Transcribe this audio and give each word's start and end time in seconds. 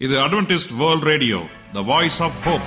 இது 0.00 0.20
Adventist 0.20 0.72
world 0.76 1.02
radio 1.02 1.38
the 1.72 1.80
voice 1.82 2.22
of 2.22 2.38
hope 2.44 2.66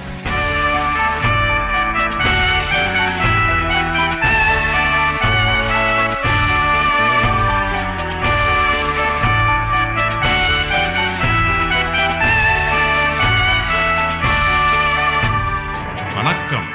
வணக்கம். 16.16 16.68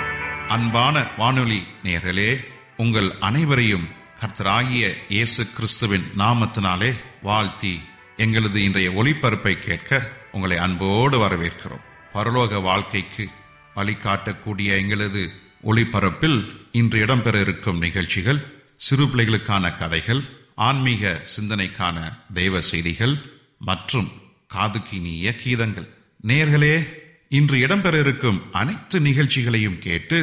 அன்பான 0.48 1.06
வானொலி 1.16 1.62
நேர்களே 1.84 2.30
உங்கள் 2.76 3.10
அனைவரையும் 3.20 3.86
கர்த்தராகிய 4.20 4.84
இயேசு 5.08 5.52
கிறிஸ்துவின் 5.54 6.06
நாமத்தினாலே 6.18 6.90
வாழ்த்தி 7.22 7.72
எங்களது 8.16 8.62
இன்றைய 8.62 8.90
ஒளிபரப்பை 8.90 9.58
கேட்க 9.58 9.90
உங்களை 10.34 10.56
அன்போடு 10.56 11.16
வரவேற்கிறோம். 11.26 11.84
பரலோக 12.14 12.62
வாழ்க்கைக்கு 12.62 13.28
வழிகாட்டக்கூடிய 13.76 14.66
எங்களது 14.80 15.22
ஒளிபரப்பில் 15.64 16.38
இன்று 16.72 17.06
இடம்பெற 17.06 17.40
இருக்கும் 17.40 17.78
நிகழ்ச்சிகள் 17.78 18.40
சிறு 18.76 19.04
பிள்ளைகளுக்கான 19.04 19.74
கதைகள் 19.76 20.22
ஆன்மீக 20.54 21.22
சிந்தனைக்கான 21.36 21.96
தெய்வ 22.34 22.60
செய்திகள் 22.60 23.14
மற்றும் 23.58 24.08
காதுக்கினிய 24.54 25.34
கீதங்கள். 25.44 25.88
நேர்களே 26.26 26.88
இன்று 27.28 27.56
இடம்பெற 27.66 28.00
இருக்கும் 28.00 28.52
அனைத்து 28.52 29.00
நிகழ்ச்சிகளையும் 29.00 29.78
கேட்டு 29.78 30.18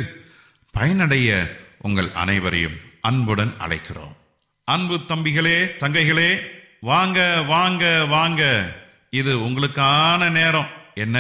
பயனடைய 0.72 1.30
உங்கள் 1.82 2.12
அனைவரையும் 2.12 2.78
அன்புடன் 3.02 3.54
அழைக்கிறோம். 3.60 4.16
அன்பு 4.64 4.96
தம்பிகளே 5.08 5.58
தங்கைகளே 5.80 6.30
வாங்க 6.82 7.44
வாங்க 7.48 8.06
வாங்க. 8.06 8.42
இது 9.16 9.38
உங்களுக்கான 9.38 10.30
நேரம். 10.30 10.68
என்ன? 10.94 11.20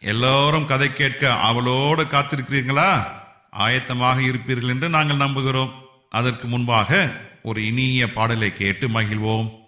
எல்லோரும் 0.00 0.66
கதை 0.66 0.92
கேட்க 0.92 1.34
அவளோடு 1.34 2.04
காத்திருக்கிறீர்களா? 2.04 3.06
ஆயத்தமாக 3.58 4.20
இருப்பீர்கள் 4.20 4.68
என்று 4.68 4.88
நாங்கள் 4.88 5.28
நம்புகிறோம். 5.28 5.70
அதற்கு 6.10 6.48
முன்பாக 6.48 7.12
ஒரு 7.42 7.66
இனிய 7.66 8.12
பாடலை 8.12 8.52
கேட்டு 8.52 8.88
மகிழ்வோம். 8.88 9.61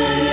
சிங்க 0.00 0.29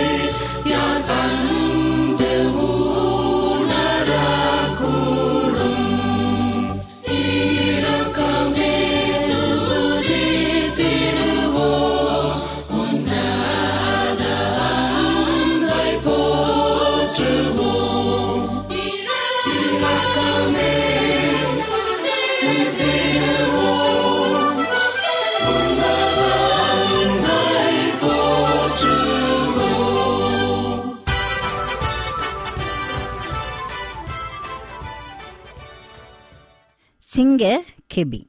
கெபி. 37.97 38.23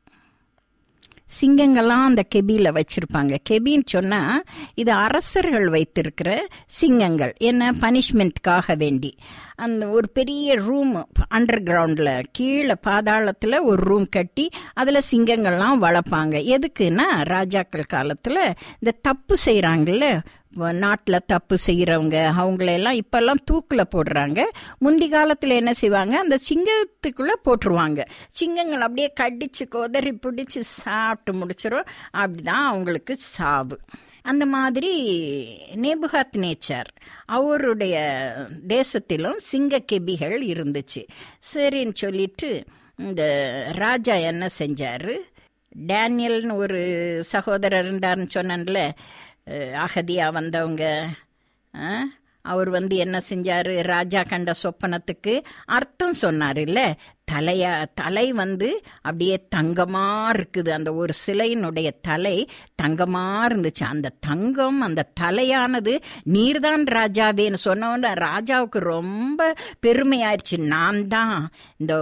சிங்கங்கள்லாம் 1.41 2.05
அந்த 2.05 2.23
கெபியில் 2.34 2.81
வச்சுருப்பாங்க. 2.81 3.37
கெபின்னு 3.51 3.83
சொன்னால் 3.84 4.45
இது 4.75 4.93
அரசர்கள் 4.93 5.69
வைத்திருக்கிற 5.69 6.47
சிங்கங்கள். 6.67 7.34
என்ன? 7.39 7.71
பனிஷ்மெண்ட்காக 7.71 8.77
வேண்டி. 8.77 9.17
அந்த 9.55 9.89
ஒரு 9.89 10.11
பெரிய 10.11 10.55
ரூம் 10.55 11.09
அண்டர் 11.34 11.62
கிரவுண்டில் 11.62 12.25
கீழே 12.33 12.75
பாதாளத்தில் 12.87 13.62
ஒரு 13.62 13.83
ரூம் 13.83 14.06
கட்டி 14.11 14.49
அதில் 14.75 15.09
சிங்கங்கள்லாம் 15.11 15.79
வளர்ப்பாங்க. 15.81 16.55
எதுக்குன்னா 16.55 17.25
ராஜாக்கள் 17.25 17.83
காலத்தில் 17.83 18.55
இந்த 18.81 18.99
தப்பு 19.03 19.37
செய்கிறாங்கல்ல 19.47 20.21
நாட்டில் 20.59 21.25
தப்பு 21.27 21.59
செய்கிறவங்க 21.67 22.31
அவங்களெல்லாம் 22.39 23.01
இப்போல்லாம் 23.01 23.43
தூக்கில் 23.45 23.89
போடுறாங்க. 23.97 24.45
முந்தி 24.79 25.09
காலத்தில் 25.09 25.51
என்ன 25.51 25.73
செய்வாங்க? 25.73 26.19
அந்த 26.19 26.39
சிங்கத்துக்குள்ளே 26.49 27.35
போட்டுருவாங்க. 27.45 28.05
சிங்கங்கள் 28.29 28.81
அப்படியே 28.81 29.13
கடிச்சு 29.21 29.69
கொதறி 29.71 30.13
பிடிச்சி 30.27 30.61
சாப்பிட்டு 30.61 31.39
முடிச்சிடும் 31.39 31.87
அப்படிதான் 32.17 32.65
அவங்களுக்கு 32.71 33.17
சாவு. 33.19 33.79
அந்த 34.23 34.47
மாதிரி 34.47 34.93
நேபுகாத் 35.75 36.37
நேச்சர் 36.37 36.87
அவருடைய 37.25 37.97
தேசத்திலும் 38.69 39.37
சிங்க 39.37 39.83
கெபிகள் 39.93 40.43
இருந்துச்சு. 40.43 41.07
சரின்னு 41.55 41.95
சொல்லிட்டு 41.95 42.65
இந்த 42.97 43.23
ராஜா 43.73 44.15
என்ன 44.15 44.47
செஞ்சார்? 44.59 45.17
டேனியல்னு 45.87 46.55
ஒரு 46.55 46.81
சகோதரர் 47.23 47.95
இருந்தார்னு 47.95 48.27
சொன்னேன்ல 48.35 48.91
அகதியாக 49.79 50.33
வந்தவங்க 50.33 50.85
அவர் 52.49 52.71
வந்து 52.71 52.97
என்ன 52.97 53.21
செஞ்சாரு? 53.31 53.83
ராஜா 53.83 54.23
கண்ட 54.23 54.53
சொப்பனத்துக்கு 54.63 55.41
அர்த்தம் 55.65 56.15
சொன்னார் 56.15 56.59
இல்ல? 56.59 56.97
தலைய 57.33 57.85
தலை 57.95 58.33
வந்து 58.33 58.81
அப்படியே 58.97 59.47
தங்கமா 59.56 60.05
இருக்குது. 60.33 60.69
அந்த 60.69 60.95
ஒரு 60.95 61.12
சிலையினுடைய 61.27 61.89
தலை 62.03 62.37
தங்கமா 62.83 63.25
இருந்துச்சு. 63.49 63.85
அந்த 63.85 64.12
தங்கம் 64.21 64.81
அந்த 64.81 65.09
தலையானது 65.21 65.95
நீர்தான் 66.25 66.85
ராஜாவேன்னு 66.89 67.61
சொன்னோன்னு 67.65 68.12
ராஜாவுக்கு 68.27 68.79
ரொம்ப 68.79 69.55
பெருமையாயிருச்சு. 69.87 70.56
நான் 70.56 71.09
தான் 71.09 71.51
இந்த 71.77 71.94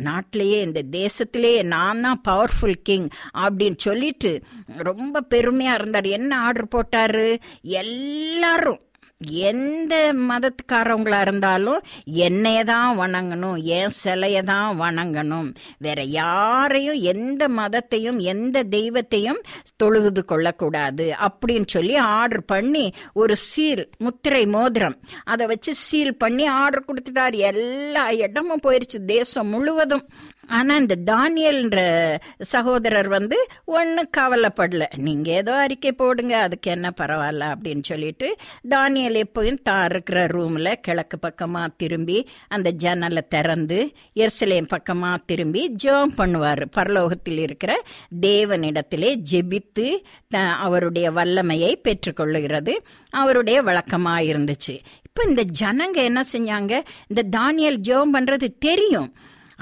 நாட்டிலேயே 0.00 0.60
இந்த 0.60 0.82
தேசத்திலேயே 0.92 1.62
நான் 1.62 2.00
தான் 2.00 2.20
பவர்ஃபுல் 2.28 2.80
கிங் 2.82 3.08
அப்படின்னு 3.38 3.76
சொல்லிட்டு 3.76 4.32
ரொம்ப 4.66 5.22
பெருமையா 5.34 5.74
இருந்தார். 5.74 6.06
என்ன 6.06 6.40
ஆர்டர் 6.40 6.72
போட்டாரு? 6.74 7.36
எல்லாரும் 7.62 8.80
எந்த 9.26 10.14
மதத்துக்காரவங்களா 10.14 11.20
இருந்தாலும் 11.20 11.80
என்னைய 12.04 12.64
தான் 12.64 12.98
வணங்கணும் 12.98 13.62
என் 13.62 13.90
சிலைய 14.04 14.42
தான் 14.42 14.80
வணங்கணும். 14.80 15.54
வேற 15.78 16.02
யாரையும் 16.02 16.94
எந்த 16.94 17.48
மதத்தையும் 17.48 18.18
எந்த 18.18 18.62
தெய்வத்தையும் 18.62 19.40
தொழுது 19.76 20.24
கொள்ளக்கூடாது 20.24 21.14
அப்படின்னு 21.20 21.66
சொல்லி 21.66 21.96
ஆர்டர் 21.96 22.44
பண்ணி 22.44 22.92
ஒரு 23.12 23.36
சீல் 23.36 23.90
முத்திரை 23.98 24.46
மோதிரம். 24.46 24.96
அதை 25.24 25.46
வச்சு 25.46 25.74
சீல் 25.74 26.16
பண்ணி 26.16 26.46
ஆர்டர் 26.46 26.84
கொடுத்துட்டார். 26.84 27.36
எல்லா 27.36 28.10
இடமும் 28.10 28.60
போயிருச்சு. 28.66 29.04
தேசம் 29.06 29.48
முழுவதும். 29.48 30.08
ஆனா 30.48 30.76
இந்த 30.76 30.96
தானியல்ன்ற 31.06 32.16
சகோதரர் 32.38 33.08
வந்து 33.08 33.46
ஒன்றும் 33.64 34.10
கவலைப்படல. 34.16 34.84
நீங்க 34.96 35.30
ஏதோ 35.30 35.54
அறிக்கை 35.54 35.92
போடுங்க 35.92 36.38
அதுக்கு 36.38 36.70
என்ன 36.70 36.92
பரவாயில்ல 37.00 37.54
அப்படின்னு 37.54 37.82
சொல்லிட்டு 37.82 38.36
தானியல் 38.70 39.22
எப்போயும் 39.22 39.62
தான் 39.62 39.88
இருக்கிற 39.90 40.26
ரூம்ல 40.26 40.72
கிழக்கு 40.72 41.18
பக்கமா 41.22 41.66
திரும்பி 41.76 42.28
அந்த 42.48 42.70
ஜன்னலை 42.70 43.22
திறந்து 43.28 43.92
எர்சலேம் 44.14 44.68
பக்கமா 44.76 45.16
திரும்பி 45.26 45.74
ஜெபம் 45.84 46.12
பண்ணுவார். 46.18 46.64
பரலோகத்தில் 46.76 47.38
இருக்கிற 47.38 47.82
தேவனிடத்திலே 48.20 49.22
ஜெபித்து 49.30 49.96
த- 50.28 50.38
அவருடைய 50.38 51.10
வல்லமையை 51.10 51.80
பெற்றுக்கொள்ளுகிறது. 51.88 52.76
அவருடைய 53.10 53.62
வழக்கமா 53.62 54.20
இருந்துச்சு. 54.20 54.78
இப்போ 55.02 55.22
இந்த 55.26 55.44
ஜனங்க 55.60 56.04
என்ன 56.04 56.22
செஞ்சாங்க? 56.32 56.80
இந்த 57.06 57.38
தானியல் 57.38 57.76
ஜெபம் 57.76 58.14
பண்றது 58.14 58.48
தெரியும். 58.58 59.14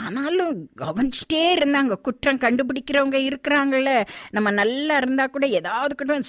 ஆனாலும் 0.04 0.68
கவனிச்சிட்டே 0.80 1.42
இருந்தாங்க. 1.56 1.94
குற்றம் 2.06 2.38
கண்டுபிடிக்கிறவங்க 2.38 3.18
இருக்கிறாங்கல்ல. 3.28 3.90
நம்ம 4.30 4.50
நல்லா 4.50 4.96
இருந்தால் 4.96 5.30
கூட 5.30 5.46
ஏதாவது 5.46 5.94
கூட 5.94 6.20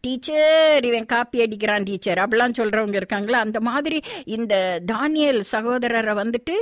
டீச்சர் 0.00 0.84
இவன் 0.84 1.06
காப்பி 1.06 1.42
அடிக்கிறான் 1.44 1.82
டீச்சர். 1.82 2.18
அப்படிலாம் 2.18 2.56
சொல்கிறவங்க 2.58 2.94
இருக்காங்களா? 2.94 3.38
அந்த 3.38 3.60
மாதிரி 3.60 4.00
இந்த 4.24 4.80
தானியல் 4.92 5.42
சகோதரரை 5.52 6.14
வந்துட்டு 6.20 6.54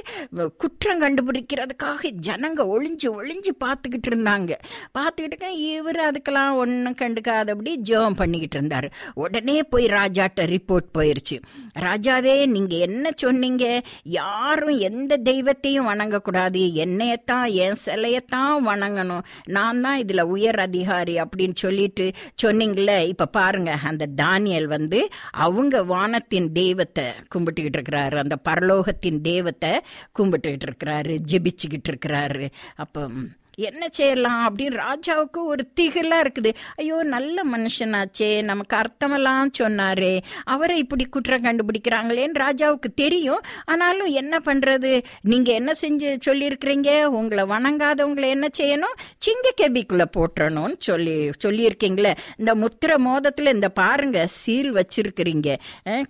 குற்றம் 0.57 1.01
கண்டுபிடிக்கிறதுக்காக 1.01 2.11
ஜனங்க 2.27 2.61
ஒளிஞ்சு 2.75 3.09
ஒளிஞ்சு 3.19 3.53
பார்த்துக்கிட்டு 3.65 4.09
இருந்தாங்க. 4.11 4.53
பார்த்துக்கிட்டு 4.99 5.49
இவர் 5.49 6.01
அதுக்கெல்லாம் 6.11 6.55
ஒன்றும் 6.55 6.97
கண்டுக்காதபடி 7.03 7.75
ஜெபம் 7.91 8.17
பண்ணிக்கிட்டு 8.17 8.57
இருந்தார். 8.57 8.93
உடனே 9.15 9.63
போய் 9.63 9.87
ராஜாட்ட 9.87 10.41
ரிப்போர்ட் 10.41 10.91
போயிருச்சு. 10.99 11.39
ராஜாவே 11.79 12.47
நீங்கள் 12.47 12.79
என்ன 12.79 13.11
சொன்னீங்க? 13.17 13.81
யாரும் 14.03 14.79
எந்த 14.79 15.17
தெய்வத்தையும் 15.17 15.89
வணங்கக்கூடாது. 15.89 16.52
என்னையத்தான் 16.59 17.51
என் 17.51 17.77
சிலையத்தான் 17.87 18.55
வணங்கணும். 18.67 19.23
நான் 19.45 19.81
தான் 19.81 20.01
இதுல 20.01 20.21
உயர் 20.21 20.59
அதிகாரி 20.59 21.17
அப்படின்னு 21.17 21.55
சொல்லிட்டு 21.55 22.11
சொன்னீங்களே 22.43 23.07
இப்ப 23.07 23.27
பாருங்க 23.27 23.73
அந்த 23.73 24.09
தானியல் 24.23 24.65
வந்து 24.65 25.09
அவங்க 25.31 25.83
வானத்தின் 25.83 26.53
தெய்வத்தை 26.53 27.05
கும்பிட்டுக்கிட்டு 27.05 27.83
இருக்கிறாரு. 27.83 28.17
அந்த 28.17 28.37
பரலோகத்தின் 28.49 29.21
தெய்வத்தை 29.21 29.71
கும்பிட்டுக்கிட்டு 30.19 30.67
இருக்கிறாரு 30.67 31.19
ஜெபிச்சுக்கிட்டு 31.33 31.91
இருக்கிறாரு. 31.91 32.51
அப்போ 32.77 33.09
என்ன 33.57 33.89
செய்யலாம்? 33.91 34.57
அப்படின்னு 34.57 34.81
ராஜாவுக்கு 34.81 35.45
ஒரு 35.45 35.73
திகிலா 35.81 36.27
இருக்குது. 36.27 36.51
ஐயோ 36.77 37.03
நல்ல 37.03 37.43
மனுஷனாச்சே 37.53 38.43
நமக்கு 38.43 38.77
அர்த்தமெல்லாம் 38.77 39.51
சொன்னாரே. 39.59 40.21
அவரை 40.45 40.79
இப்படி 40.79 41.05
குற்றம் 41.05 41.43
கண்டுபிடிக்கிறாங்களேன்னு 41.43 42.39
ராஜாவுக்கு 42.39 42.95
தெரியும். 42.95 43.41
ஆனாலும் 43.65 44.07
என்ன 44.07 44.39
பண்றது? 44.45 45.03
நீங்க 45.23 45.53
என்ன 45.53 45.73
செஞ்சு 45.81 46.19
சொல்லியிருக்கிறீங்க? 46.27 47.05
உங்களை 47.05 47.45
வணங்காதவங்களை 47.45 48.29
என்ன 48.29 48.49
செய்யணும்? 48.59 48.97
சிங்க 49.19 49.53
கெபிக்குள்ள 49.61 50.05
போட்டுறணும்னு 50.17 50.75
சொல்லி 50.79 51.31
சொல்லியிருக்கீங்களே. 51.45 52.13
இந்த 52.37 52.55
முத்திர 52.55 52.97
மோதத்துல 53.07 53.53
இந்த 53.53 53.69
பாருங்க 53.69 54.27
சீல் 54.27 54.73
வச்சிருக்கிறீங்க. 54.73 55.57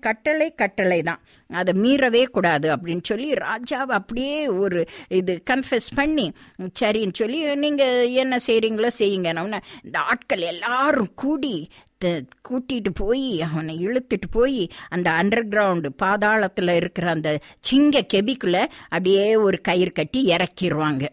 கட்டளை 0.00 0.54
கட்டளை 0.54 1.02
தான் 1.02 1.20
அதை 1.52 1.74
மீறவே 1.82 2.24
கூடாது 2.24 2.76
அப்படின்னு 2.76 3.00
சொல்லி 3.02 3.32
ராஜாவை 3.32 3.92
அப்படியே 3.92 4.48
ஒரு 4.48 4.84
இது 5.08 5.42
கன்ஃபெஸ் 5.50 5.88
பண்ணி 5.94 6.32
சரின்னு 6.80 7.12
சொல்லி 7.12 7.54
நீங்கள் 7.54 8.10
என்ன 8.10 8.36
செய்கிறீங்களோ 8.46 8.90
செய்யுங்க. 8.98 9.60
இந்த 9.84 9.98
ஆட்கள் 9.98 10.40
எல்லாரும் 10.40 11.14
கூடி 11.14 11.68
த- 11.98 12.22
கூட்டிட்டு 12.48 12.88
போய் 12.94 13.42
அவனை 13.42 13.86
இழுத்துட்டு 13.86 14.30
போய் 14.30 14.68
அந்த 14.88 15.10
அண்டர் 15.10 15.46
கிரவுண்டு 15.50 15.88
பாதாளத்தில் 16.02 16.76
இருக்கிற 16.76 17.10
அந்த 17.10 17.38
சிங்க 17.60 18.04
கெபிக்குள்ள 18.14 18.64
அப்படியே 18.82 19.36
ஒரு 19.36 19.60
கயிறு 19.60 19.92
கட்டி 19.92 20.26
இறக்கிடுவாங்க 20.26 21.06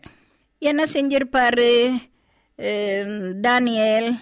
என்ன 0.60 0.84
செஞ்சிருப்பாரு? 0.84 1.92
தானியல் 3.42 4.16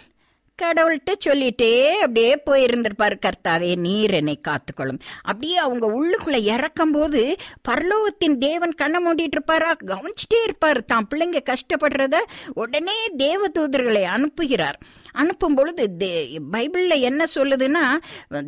கடவுள்கிட்ட 0.62 1.14
சொல்லிட்டே 1.26 1.92
அப்படியே 1.92 2.42
போயிருந்திருப்பார் 2.46 3.20
கர்த்தாவே 3.20 3.76
நீர் 3.76 4.12
என்னை 4.12 4.42
காத்துக்கொள்ளும். 4.48 5.00
அப்படியே 5.22 5.58
அவங்க 5.58 5.88
உள்ளுக்குள்ள 5.88 6.42
இறக்கும் 6.42 6.92
போது 6.92 7.36
பரலோகத்தின் 7.70 8.38
தேவன் 8.38 8.74
கண்ணை 8.74 9.06
மூடிட்டு 9.06 9.22
இருப்பாரா 9.22 9.76
கவனிச்சுட்டே 9.86 10.44
இருப்பார். 10.44 10.86
தான் 10.86 11.08
பிள்ளைங்க 11.16 11.38
கஷ்டப்படுறத 11.44 12.16
உடனே 12.54 13.08
தேவதூதர்களை 13.18 14.04
அனுப்புகிறார். 14.04 14.74
அனுப்பும் 15.12 15.56
பொழுது 15.56 15.90
தே- 16.00 16.38
பைபிள்ல 16.52 17.00
என்ன 17.00 17.26
சொல்லுதுன்னா 17.36 17.98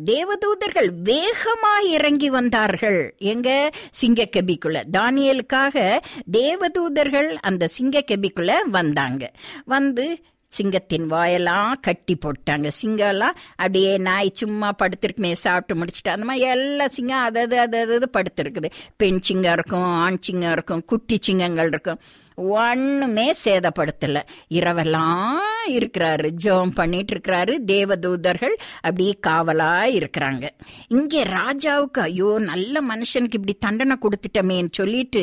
தேவதூதர்கள் 0.04 0.88
வேகமாக 1.02 1.82
இறங்கி 1.82 2.30
வந்தார்கள். 2.30 3.14
எங்க? 3.18 3.70
சிங்கக்கபிக்குள்ள. 4.02 4.82
தானியலுக்காக 4.92 5.98
தேவதூதர்கள் 6.32 7.36
அந்த 7.40 7.68
சிங்கக்கபிக்குள்ள 7.78 8.52
வந்தாங்க. 8.70 9.32
வந்து 9.64 10.18
சிங்கத்தின் 10.50 11.06
வாயெல்லாம் 11.06 11.76
கட்டி 11.80 12.18
போட்டாங்க. 12.24 12.70
சிங்கம்லாம் 12.82 13.36
அப்படியே 13.50 13.98
நாய் 13.98 14.30
சும்மா 14.34 14.74
படுத்திருக்குமே 14.82 15.32
சாப்பிட்டு 15.32 15.84
முடிச்சுட்டு. 15.84 16.08
அந்த 16.08 16.26
மாதிரி 16.26 16.46
எல்லா 16.46 16.88
சிங்கம் 16.88 17.28
அதது 17.28 17.56
அதது 17.64 17.96
அது 17.96 18.10
படுத்திருக்குது. 18.12 18.70
பெண் 18.96 19.20
சிங்கம் 19.20 19.52
இருக்கும் 19.52 19.82
ஆண் 19.82 20.16
சிங்கம் 20.20 20.52
இருக்கும் 20.52 20.84
குட்டி 20.84 21.18
சிங்கங்கள் 21.20 21.66
இருக்கும். 21.66 22.00
ஒன்றுமே 22.34 23.32
சேதப்படுத்தலை. 23.44 24.22
இரவெல்லாம் 24.50 25.38
இருக்கிறாரு 25.68 26.28
ஜெபம் 26.44 26.74
பண்ணிட்டு 26.74 27.12
இருக்கிறாரு 27.14 27.54
தேவதூதர்கள் 27.72 28.54
அப்படியே 28.80 29.14
காவலா 29.26 29.70
இருக்கிறாங்க. 29.98 30.44
இங்கே 30.88 31.22
ராஜாவுக்கு 31.22 32.00
ஐயோ 32.00 32.30
நல்ல 32.50 32.80
மனுஷனுக்கு 32.90 33.38
இப்படி 33.40 33.56
தண்டனை 33.66 33.96
கொடுத்துட்டமேன்னு 34.04 34.72
சொல்லிட்டு 34.72 35.22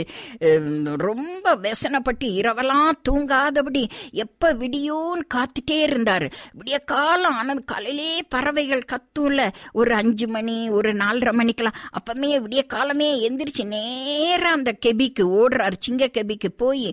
ரொம்ப 1.08 1.56
வெசனப்பட்டு 1.66 2.28
இரவெல்லாம் 2.40 2.92
தூங்காதபடி 3.10 3.84
எப்ப 4.26 4.54
விடியோன்னு 4.54 5.26
காத்துட்டே 5.36 5.80
இருந்தாரு. 5.88 6.30
விடிய 6.60 6.80
காலம் 6.86 7.38
ஆனது 7.40 7.64
காலையிலே 7.74 8.12
பறவைகள் 8.30 8.90
கத்தும்ல 8.92 9.42
ஒரு 9.74 9.94
அஞ்சு 9.94 10.28
மணி 10.28 10.58
ஒரு 10.70 10.92
நாலரை 11.04 11.34
மணிக்கெல்லாம். 11.40 11.80
அப்பமே 11.98 12.32
விடிய 12.46 12.62
காலமே 12.76 13.10
எந்திரிச்சு 13.28 13.66
நேரம் 13.76 14.58
அந்த 14.58 14.74
கெபிக்கு 14.86 15.24
ஓடுறாரு 15.40 15.78
சிங்க 15.80 16.10
கெபிக்கு 16.18 16.50
போய் 16.58 16.86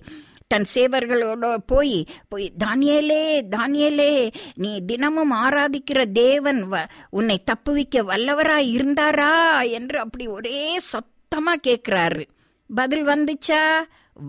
தன் 0.46 0.67
சேவர்களோட 0.75 1.56
போய் 1.67 2.05
போய் 2.29 2.52
தானியலே 2.64 3.43
தானியலே 3.50 4.32
நீ 4.55 4.85
தினமும் 4.85 5.32
ஆராதிக்கிற 5.32 6.12
தேவன் 6.12 6.73
வ- 6.73 6.88
உன்னை 7.11 7.43
தப்புவிக்க 7.44 8.02
வல்லவரா 8.02 8.58
இருந்தாரா? 8.58 9.70
என்று 9.70 9.99
அப்படி 9.99 10.26
ஒரே 10.26 10.79
சத்தமா 10.93 11.52
கேட்கிறாரு 11.67 12.25
பதில் 12.75 13.06
வந்துச்சா? 13.06 13.82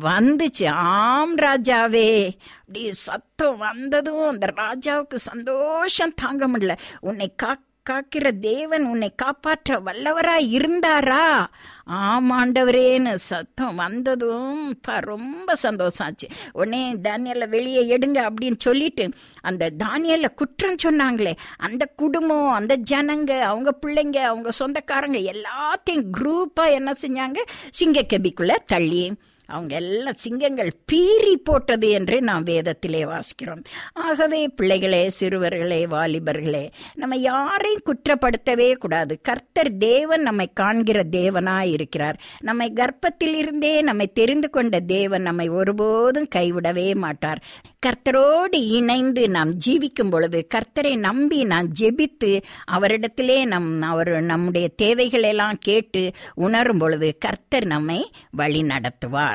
வந்துச்சு. 0.03 0.67
ஆம் 0.67 1.37
ராஜாவே. 1.37 2.37
அப்படி 2.59 2.93
சத்தம் 2.93 3.57
வந்ததும் 3.57 4.27
அந்த 4.27 4.53
ராஜாவுக்கு 4.55 5.15
சந்தோஷம் 5.15 6.13
தாங்க 6.13 6.47
முடியல. 6.47 6.77
உன்னை 6.99 7.33
கா 7.35 7.55
காக்கிற 7.89 8.39
தேவன் 8.39 8.83
உன்னை 8.83 9.13
காப்பாற்ற 9.15 9.79
வல்லவரா 9.79 10.37
இருந்தாரா? 10.57 11.45
ஆமாண்டவரேன்னு 11.89 13.15
சத்தம் 13.15 13.75
வந்ததும் 13.75 14.79
ரொம்ப 14.81 15.55
சந்தோஷம் 15.55 16.07
ஆச்சு 16.07 16.27
உடனே 16.51 16.93
தானியலை 16.93 17.47
வெளியே 17.47 17.97
எடுங்க 17.97 18.29
அப்படின்னு 18.29 18.55
சொல்லிட்டு 18.57 19.09
அந்த 19.41 19.71
தானியலை 19.83 20.33
குற்றம் 20.33 20.75
சொன்னாங்களே. 20.83 21.33
அந்த 21.57 21.85
குடும்பம் 21.85 22.49
அந்த 22.49 22.77
ஜனங்க 22.91 23.39
அவங்க 23.39 23.77
பிள்ளைங்க 23.85 24.17
அவங்க 24.17 24.51
சொந்தக்காரங்க 24.51 25.17
எல்லாத்தையும் 25.17 26.11
குரூப்பாக 26.17 26.71
என்ன 26.71 26.93
செஞ்சாங்க? 27.01 27.37
சிங்கக்கபிக்குள்ள 27.79 28.55
தள்ளி. 28.65 29.11
அவங்க 29.47 29.75
எல்லாம் 29.75 30.13
சிங்கங்கள் 30.13 30.71
பீறி 30.91 31.35
போட்டது 31.43 31.89
என்று 31.89 32.21
நாம் 32.21 32.45
வேதத்திலே 32.45 33.01
வாசிக்கிறோம். 33.11 33.63
ஆகவே 33.93 34.47
பிள்ளைகளே 34.47 35.09
சிறுவர்களே 35.19 35.81
வாலிபர்களே 35.89 36.69
நம்ம 36.93 37.15
யாரையும் 37.15 37.81
குற்றப்படுத்தவே 37.85 38.73
கூடாது. 38.73 39.19
கர்த்தர் 39.21 39.77
தேவன் 39.77 40.21
நம்மை 40.21 40.49
காண்கிற 40.53 41.03
தேவனாய் 41.11 41.69
இருக்கிறார். 41.69 42.19
நம்மை 42.39 42.73
கர்ப்பத்தில் 42.73 43.33
இருந்தே 43.33 43.81
நம்மை 43.81 44.07
தெரிந்து 44.07 44.49
கொண்ட 44.49 44.79
தேவன் 44.79 45.21
நம்மை 45.21 45.49
ஒருபோதும் 45.49 46.27
கைவிடவே 46.35 46.95
மாட்டார். 46.95 47.43
கர்த்தரோடு 47.85 48.55
இணைந்து 48.55 49.29
நாம் 49.29 49.51
ஜீவிக்கும் 49.65 50.09
பொழுது 50.09 50.47
கர்த்தரை 50.55 50.97
நம்பி 50.97 51.43
நாம் 51.43 51.67
ஜெபித்து 51.79 52.41
அவரிடத்திலே 52.71 53.45
நம் 53.45 53.81
அவர் 53.81 54.21
நம்முடைய 54.21 54.69
தேவைகளெல்லாம் 54.81 55.53
கேட்டு 55.59 56.11
உணரும் 56.35 56.77
பொழுது 56.77 57.17
கர்த்தர் 57.19 57.65
நம்மை 57.65 58.11
வழி 58.31 58.61
நடத்துவார் 58.63 59.34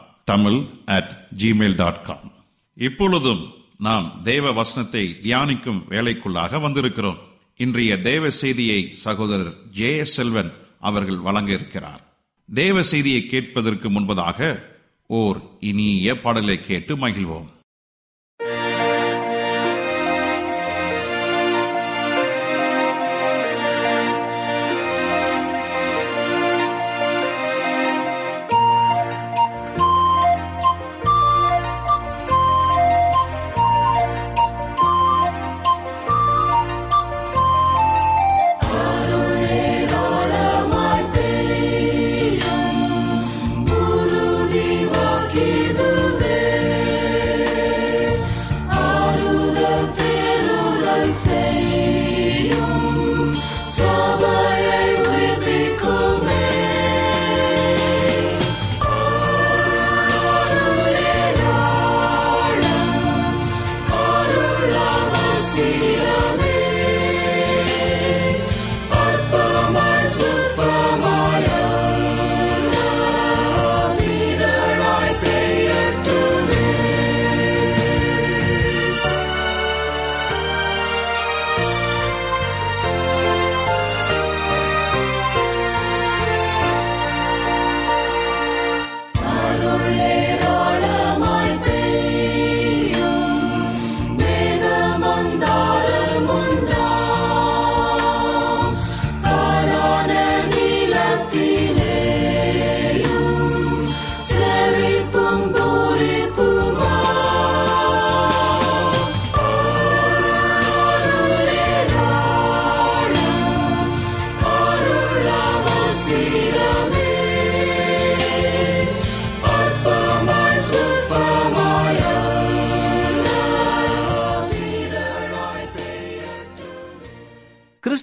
Tamil 0.23 0.59
at 0.85 1.11
Gmail 1.37 1.75
dot 1.75 2.03
com 2.03 2.31
இப்பொழுதும் 2.77 3.41
நாம் 3.77 4.19
தேவ 4.23 4.51
வசனத்தை 4.51 5.17
தியானிக்கும் 5.21 5.81
வேலைக்குள்ளாக 5.89 6.59
வந்திருக்கிறோம். 6.61 7.17
இன்றைய 7.57 8.01
தேவ 8.01 8.29
செய்தியை 8.29 8.89
சகோதரர் 8.93 9.55
ஜே 9.69 9.97
எஸ் 9.97 10.13
செல்வன் 10.13 10.51
அவர்கள் 10.79 11.17
வழங்க 11.17 11.51
இருக்கிறார் 11.51 12.01
தேவ 12.49 12.83
செய்தியை 12.83 13.25
கேட்பதற்கு 13.25 13.89
முன்பதாக 13.89 14.59
ஓர் 15.07 15.39
இனிய 15.59 16.21
பாடலை 16.21 16.61
கேட்டு 16.61 16.95
மகிழ்வோம். 16.95 17.49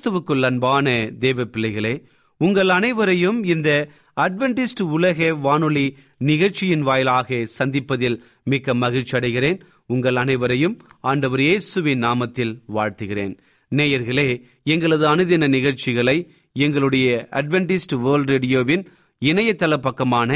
கிறிஸ்துவுக்குள் 0.09 0.47
அன்பான 0.49 0.89
தேவ 1.23 1.45
பிள்ளைகளே 1.45 1.93
உங்கள் 2.41 2.69
அனைவரையும் 2.69 3.39
இந்த 3.45 3.69
அட்வென்டிஸ்ட் 4.17 4.83
உலக 4.97 5.29
வானொலி 5.47 5.85
நிகழ்ச்சியின் 6.29 6.85
வாயிலாக 6.89 7.39
சந்திப்பதில் 7.59 8.17
மிக்க 8.45 8.75
மகிழ்ச்சி 8.75 9.15
அடைகிறேன். 9.19 9.59
உங்கள் 9.87 10.17
அனைவரையும் 10.17 10.77
ஆண்டவர் 11.01 11.41
இயேசுவின் 11.41 12.03
நாமத்தில் 12.03 12.55
வாழ்த்துகிறேன். 12.77 13.35
நேயர்களே 13.73 14.29
எங்களது 14.65 15.07
அனுதின 15.15 15.49
நிகழ்ச்சிகளை 15.49 16.17
எங்களுடைய 16.65 17.29
அட்வென்டிஸ்ட் 17.41 17.97
வேர்ல்ட் 18.05 18.33
ரேடியோவின் 18.35 18.85
இணையதள 19.23 19.77
பக்கமான 19.89 20.31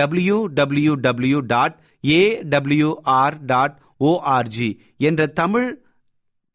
W 0.00 0.38
W 0.58 0.94
W 1.06 1.40
dot 1.54 1.78
A 2.10 2.20
WR 2.52 3.38
dot 3.52 3.76
ORG 4.10 4.70
என்ற 5.08 5.26
தமிழ் 5.40 5.68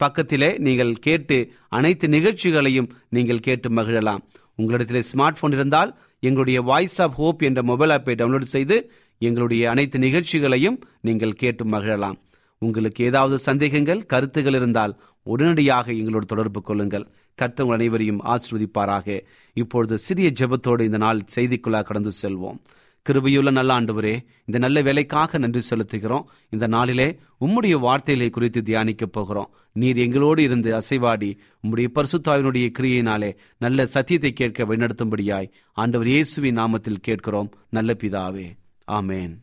பக்கத்திலே 0.01 0.49
நீங்கள் 0.67 0.93
கேட்டு 1.05 1.37
அனைத்து 1.77 2.07
நிகழ்ச்சிகளையும் 2.07 2.89
நீங்கள் 3.15 3.45
கேட்டு 3.47 3.69
மகிழலாம். 3.69 4.21
உங்களிடத்தில் 4.55 5.07
ஸ்மார்ட் 5.11 5.39
போன் 5.39 5.55
இருந்தால் 5.57 5.91
எங்களுடைய 6.27 6.61
வாய்ஸ் 6.61 6.97
ஆஃப் 7.01 7.17
ஹோப் 7.19 7.43
என்ற 7.47 7.59
மொபைல் 7.63 7.93
ஆப்பை 7.95 8.13
டவுன்லோட் 8.21 8.53
செய்து 8.55 8.77
எங்களுடைய 9.17 9.69
அனைத்து 9.69 9.99
நிகழ்ச்சிகளையும் 9.99 10.77
நீங்கள் 11.01 11.39
கேட்டு 11.41 11.65
மகிழலாம். 11.65 12.17
உங்களுக்கு 12.61 13.01
ஏதாவது 13.05 13.37
சந்தேகங்கள் 13.47 14.05
கருத்துகள் 14.05 14.53
இருந்தால் 14.53 14.93
உடனடியாக 15.23 15.91
எங்களோடு 15.91 16.25
தொடர்பு 16.25 16.61
கொள்ளுங்கள். 16.61 17.05
கர்த்தங்கள் 17.37 17.77
அனைவரையும் 17.77 18.21
ஆசிர்வதிப்பாராக. 18.23 19.07
இப்பொழுது 19.53 19.97
சிறிய 19.97 20.29
ஜெபத்தோடு 20.39 20.81
இந்த 20.81 20.97
நாள் 20.97 21.21
செய்திக்குள்ளா 21.35 21.81
கடந்து 21.83 22.11
செல்வோம். 22.21 22.59
கிருபையுள்ள 23.05 23.51
நல்ல 23.51 23.79
ஆண்டவரே 23.79 24.25
இந்த 24.45 24.57
நல்ல 24.57 24.81
வேலைக்காக 24.81 25.37
நன்றி 25.37 25.61
செலுத்துகிறோம். 25.69 26.23
இந்த 26.49 26.67
நாளிலே 26.67 27.19
உம்முடைய 27.39 27.79
வார்த்தைகளை 27.79 28.29
குறித்து 28.29 28.63
தியானிக்க 28.63 29.05
போகிறோம். 29.05 29.49
நீர் 29.71 29.97
எங்களோடு 29.97 30.43
இருந்து 30.43 30.77
அசைவாடி 30.77 31.37
உம்முடைய 31.63 31.87
பரிசுத்தாவினுடைய 31.95 32.69
கிரியையினாலே 32.79 33.35
நல்ல 33.57 33.85
சத்தியத்தை 33.85 34.31
கேட்க 34.31 34.65
வழிநடத்தும்படியாய் 34.65 35.51
ஆண்டவர் 35.73 36.07
இயேசுவின் 36.07 36.57
நாமத்தில் 36.57 37.01
கேட்கிறோம். 37.01 37.51
நல்ல 37.69 37.95
பிதாவே. 38.03 38.47
ஆமேன். 38.91 39.33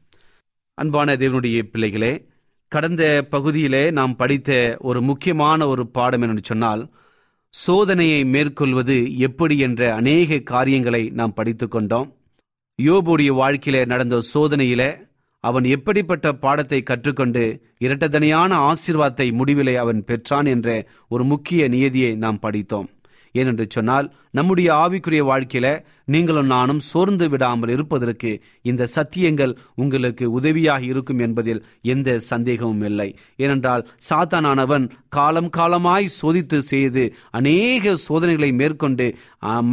அன்பான 0.74 1.14
தேவனுடைய 1.14 1.62
பிள்ளைகளே 1.62 2.26
கடந்த 2.68 3.26
பகுதியிலே 3.30 3.90
நாம் 3.90 4.16
படித்த 4.16 4.76
ஒரு 4.80 5.02
முக்கியமான 5.02 5.68
ஒரு 5.68 5.86
பாடம் 5.86 6.20
என்று 6.20 6.42
சொன்னால் 6.42 6.82
சோதனையை 7.66 8.26
மேற்கொள்வது 8.26 9.18
எப்படி 9.18 9.58
என்ற 9.58 9.94
அநேக 9.94 10.38
காரியங்களை 10.38 11.10
நாம் 11.10 11.34
படித்து 11.34 11.68
கொண்டோம். 11.68 12.08
யோபுடைய 12.82 13.30
வாழ்க்கையில 13.32 13.86
நடந்த 13.86 14.16
சோதனையில 14.34 14.82
அவன் 15.40 15.64
எப்படிப்பட்ட 15.64 16.32
பாடத்தை 16.32 16.82
கற்றுக்கொண்டு 16.82 17.60
இரட்டதனையான 17.80 18.52
ஆசீர்வாதத்தை 18.70 19.28
முடிவிலே 19.32 19.74
அவன் 19.74 20.04
பெற்றான் 20.04 20.46
என்ற 20.46 20.86
ஒரு 21.08 21.24
முக்கிய 21.24 21.68
நியதியை 21.68 22.14
நாம் 22.14 22.38
படித்தோம். 22.38 22.88
ஏனென்று 23.34 23.64
சொன்னால் 23.68 24.14
நம்முடைய 24.36 24.68
ஆவிக்குரிய 24.84 25.22
வாழ்க்கையில 25.30 25.66
நீங்களும் 26.14 26.50
நானும் 26.54 26.80
சோர்ந்து 26.88 27.26
விடாமல் 27.32 27.70
இருப்பதற்கு 27.74 28.30
இந்த 28.70 28.82
சத்தியங்கள் 28.96 29.52
உங்களுக்கு 29.82 30.24
உதவியாக 30.38 30.82
இருக்கும் 30.90 31.22
என்பதில் 31.26 31.62
எந்த 31.94 32.18
சந்தேகமும் 32.30 32.84
இல்லை. 32.90 33.08
ஏனென்றால் 33.44 33.82
சாத்தானானவன் 34.08 34.86
காலம் 35.16 35.50
காலமாய் 35.56 36.06
சோதித்து 36.18 36.58
செய்து 36.72 37.04
அநேக 37.38 37.94
சோதனைகளை 38.06 38.50
மேற்கொண்டு 38.60 39.06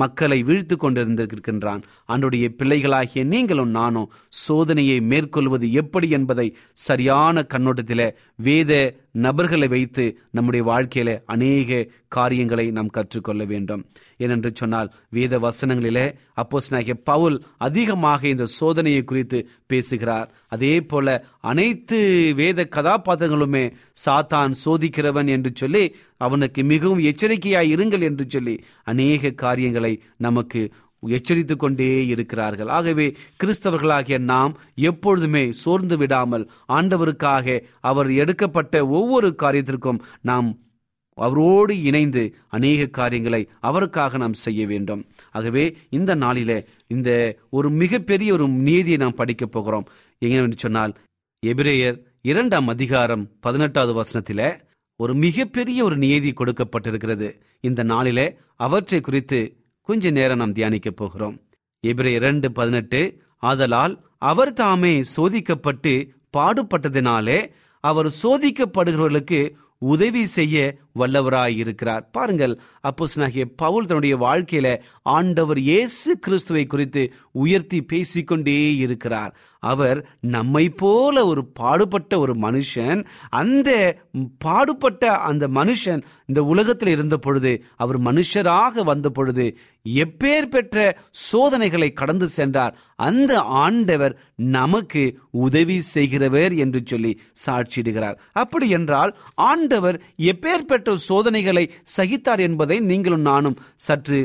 மக்களை 0.01 0.39
வீழ்த்து 0.49 0.77
கொண்டிருந்திருக்கின்றான். 0.77 1.81
அன்றைய 2.13 2.47
பிள்ளைகளாகிய 2.59 3.23
நீங்களும் 3.33 3.73
நானும் 3.79 4.11
சோதனையை 4.45 4.97
மேற்கொள்வது 5.11 5.67
எப்படி 5.81 6.09
என்பதை 6.19 6.47
சரியான 6.87 7.45
கண்ணோட்டத்தில் 7.53 8.07
வேத 8.47 8.71
நபர்களை 9.25 9.67
வைத்து 9.73 10.05
நம்முடைய 10.35 10.63
வாழ்க்கையில 10.71 11.09
அநேக 11.33 11.87
காரியங்களை 12.15 12.65
நாம் 12.77 12.95
கற்றுக்கொள்ள 12.97 13.43
வேண்டும். 13.51 13.83
ஏனென்று 14.17 14.51
சொன்னால் 14.53 14.89
வேத 15.09 15.39
வசனங்களிலே 15.39 16.05
அப்போஸ் 16.41 16.69
நாகிய 16.73 16.95
பவுல் 17.03 17.37
அதிகமாக 17.57 18.27
இந்த 18.27 18.45
சோதனையை 18.59 19.03
குறித்து 19.03 19.39
பேசுகிறார். 19.67 20.29
அதே 20.47 20.73
போல 20.81 21.07
அனைத்து 21.51 21.99
வேத 22.35 22.67
கதாபாத்திரங்களுமே 22.75 23.65
சாத்தான் 24.05 24.55
சோதிக்கிறவன் 24.65 25.27
என்று 25.27 25.51
சொல்லி 25.53 25.83
அவனுக்கு 26.17 26.63
மிகவும் 26.63 27.03
எச்சரிக்கையாய் 27.11 27.73
இருங்கள் 27.75 28.07
என்று 28.09 28.25
சொல்லி 28.29 28.55
அநேக 28.83 29.31
காரியங்களை 29.43 29.93
நமக்கு 30.17 30.61
எச்சரித்து 31.03 31.55
கொண்டே 31.55 31.87
இருக்கிறார்கள். 32.05 32.67
ஆகவே 32.67 33.05
கிறிஸ்தவர்களாகிய 33.41 34.17
நாம் 34.19 34.53
எப்பொழுதுமே 34.89 35.41
சோர்ந்து 35.63 35.97
விடாமல் 35.97 36.45
ஆண்டவருக்காக 36.67 37.57
அவர் 37.81 38.11
எடுக்கப்பட்ட 38.11 38.85
ஒவ்வொரு 38.99 39.35
காரியத்திற்கும் 39.43 39.99
நாம் 40.21 40.49
அவரோடு 41.15 41.83
இணைந்து 41.83 42.35
அநேக 42.47 42.85
காரியங்களை 42.85 43.49
அவருக்காக 43.59 44.17
நாம் 44.17 44.33
செய்ய 44.33 44.65
வேண்டும். 44.65 45.05
ஆகவே 45.31 45.77
இந்த 45.89 46.15
நாளில 46.15 46.65
இந்த 46.87 47.37
ஒரு 47.49 47.69
மிகப்பெரிய 47.69 48.33
ஒரு 48.33 48.47
நீதியை 48.47 48.97
நாம் 48.97 49.13
படிக்கப் 49.13 49.51
போகிறோம். 49.51 49.85
எங்கன்னு 50.25 50.53
சொன்னால் 50.55 50.93
எபிரேயர் 51.45 51.99
இரண்டாம் 52.21 52.67
அதிகாரம் 52.67 53.29
பதினெட்டாவது 53.39 54.03
வசனத்தில 54.03 54.59
ஒரு 54.95 55.15
மிகப்பெரிய 55.15 55.83
ஒரு 55.83 55.97
நியதி 55.97 56.33
கொடுக்கப்பட்டிருக்கிறது. 56.33 57.39
இந்த 57.59 57.83
நாளில 57.83 58.35
அவற்றை 58.55 59.01
குறித்து 59.01 59.55
கொஞ்ச 59.81 60.11
நேரம் 60.11 60.37
நாம் 60.37 60.51
தியானிக்க 60.51 60.91
போகிறோம். 60.91 61.41
எபிரே 61.87 62.05
இரண்டு 62.05 62.51
பதினெட்டு 62.51 63.21
ஆதலால் 63.37 64.03
அவர் 64.17 64.53
தாமே 64.53 65.01
சோதிக்கப்பட்டு 65.15 66.09
பாடுபட்டதினாலே 66.37 67.49
அவர் 67.79 68.13
சோதிக்கப்படுகிறவர்களுக்கு 68.23 69.51
உதவி 69.77 70.25
செய்ய 70.25 70.75
வல்லவராயிருக்கிறார். 70.99 72.03
பாருங்கள் 72.11 72.59
அப்போஸ் 72.83 73.01
அப்போஸ்தலனாகிய 73.03 73.45
பவுல் 73.55 73.85
தன்னுடைய 73.85 74.17
வாழ்க்கையில 74.17 74.67
ஆண்டவர் 75.01 75.59
இயேசு 75.59 76.19
கிறிஸ்துவை 76.19 76.65
குறித்து 76.65 77.13
உயர்த்தி 77.31 77.81
பேசிக்கொண்டே 77.81 78.75
இருக்கிறார். 78.75 79.35
அவர் 79.59 79.99
நம்மை 80.19 80.69
போல 80.69 81.25
ஒரு 81.25 81.45
பாடுபட்ட 81.45 82.19
ஒரு 82.19 82.33
மனுஷன் 82.33 83.05
அந்த 83.29 83.69
பாடுபட்ட 84.37 85.11
அந்த 85.17 85.47
மனுஷன் 85.47 86.01
இந்த 86.25 86.43
உலகத்தில் 86.43 86.89
இருந்த 86.89 87.17
பொழுது 87.17 87.63
அவர் 87.75 87.99
மனுஷராக 88.01 88.83
வந்த 88.83 89.09
பொழுது 89.09 89.57
எப்பேர் 89.85 90.49
பெற்ற 90.49 90.97
சோதனைகளை 91.09 91.93
கடந்து 91.93 92.27
சென்றார். 92.27 92.77
அந்த 92.95 93.39
ஆண்டவர் 93.39 94.19
நமக்கு 94.35 95.19
உதவி 95.31 95.81
செய்கிறவர் 95.81 96.53
என்று 96.53 96.81
சொல்லி 96.85 97.21
சாட்சியிடுகிறார். 97.45 98.17
அப்படி 98.31 98.69
என்றால் 98.69 99.17
ஆண்டவர் 99.35 100.01
எப்பேர் 100.17 100.69
பெற்ற 100.85 101.01
சோதனைகளை 101.05 101.63
சகித்தார் 101.95 102.41
என்பதை 102.45 102.77
நீங்களும் 102.89 103.25
நானும் 103.27 103.57
சற்று 103.85 104.17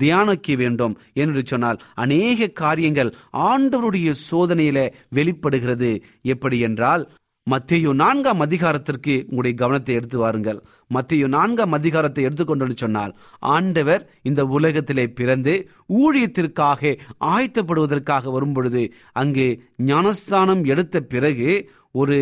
தியானிக்க 0.00 0.54
வேண்டும் 0.54 0.94
என்று 1.22 1.40
சொன்னால் 1.44 1.80
அநேக 2.02 2.48
காரியங்கள் 2.60 3.10
ஆண்டவருடைய 3.48 4.10
சோதனையில 4.28 4.78
வெளிப்படுகிறது. 5.10 5.90
எப்படி 6.24 6.58
என்றால் 6.68 7.04
மத்திய 7.46 7.92
நான்காம் 8.00 8.42
அதிகாரத்திற்கு 8.46 9.14
உங்களுடைய 9.28 9.54
கவனத்தை 9.56 9.94
எடுத்து 9.94 10.18
வாருங்கள். 10.18 10.58
மத்திய 10.90 11.26
நான்காம் 11.28 11.74
அதிகாரத்தை 11.78 12.22
எடுத்துக்கொண்டு 12.24 12.76
சொன்னால் 12.76 13.12
ஆண்டவர் 13.52 14.02
இந்த 14.22 14.42
உலகத்திலே 14.56 15.06
பிறந்து 15.12 15.54
ஊழியத்திற்காக 16.00 16.92
ஆயத்தப்படுவதற்காக 17.34 18.32
வரும்பொழுது 18.32 18.82
அங்கு 19.14 19.48
ஞானஸ்தானம் 19.86 20.64
எடுத்த 20.72 21.02
பிறகு 21.12 21.50
ஒரு 21.94 22.18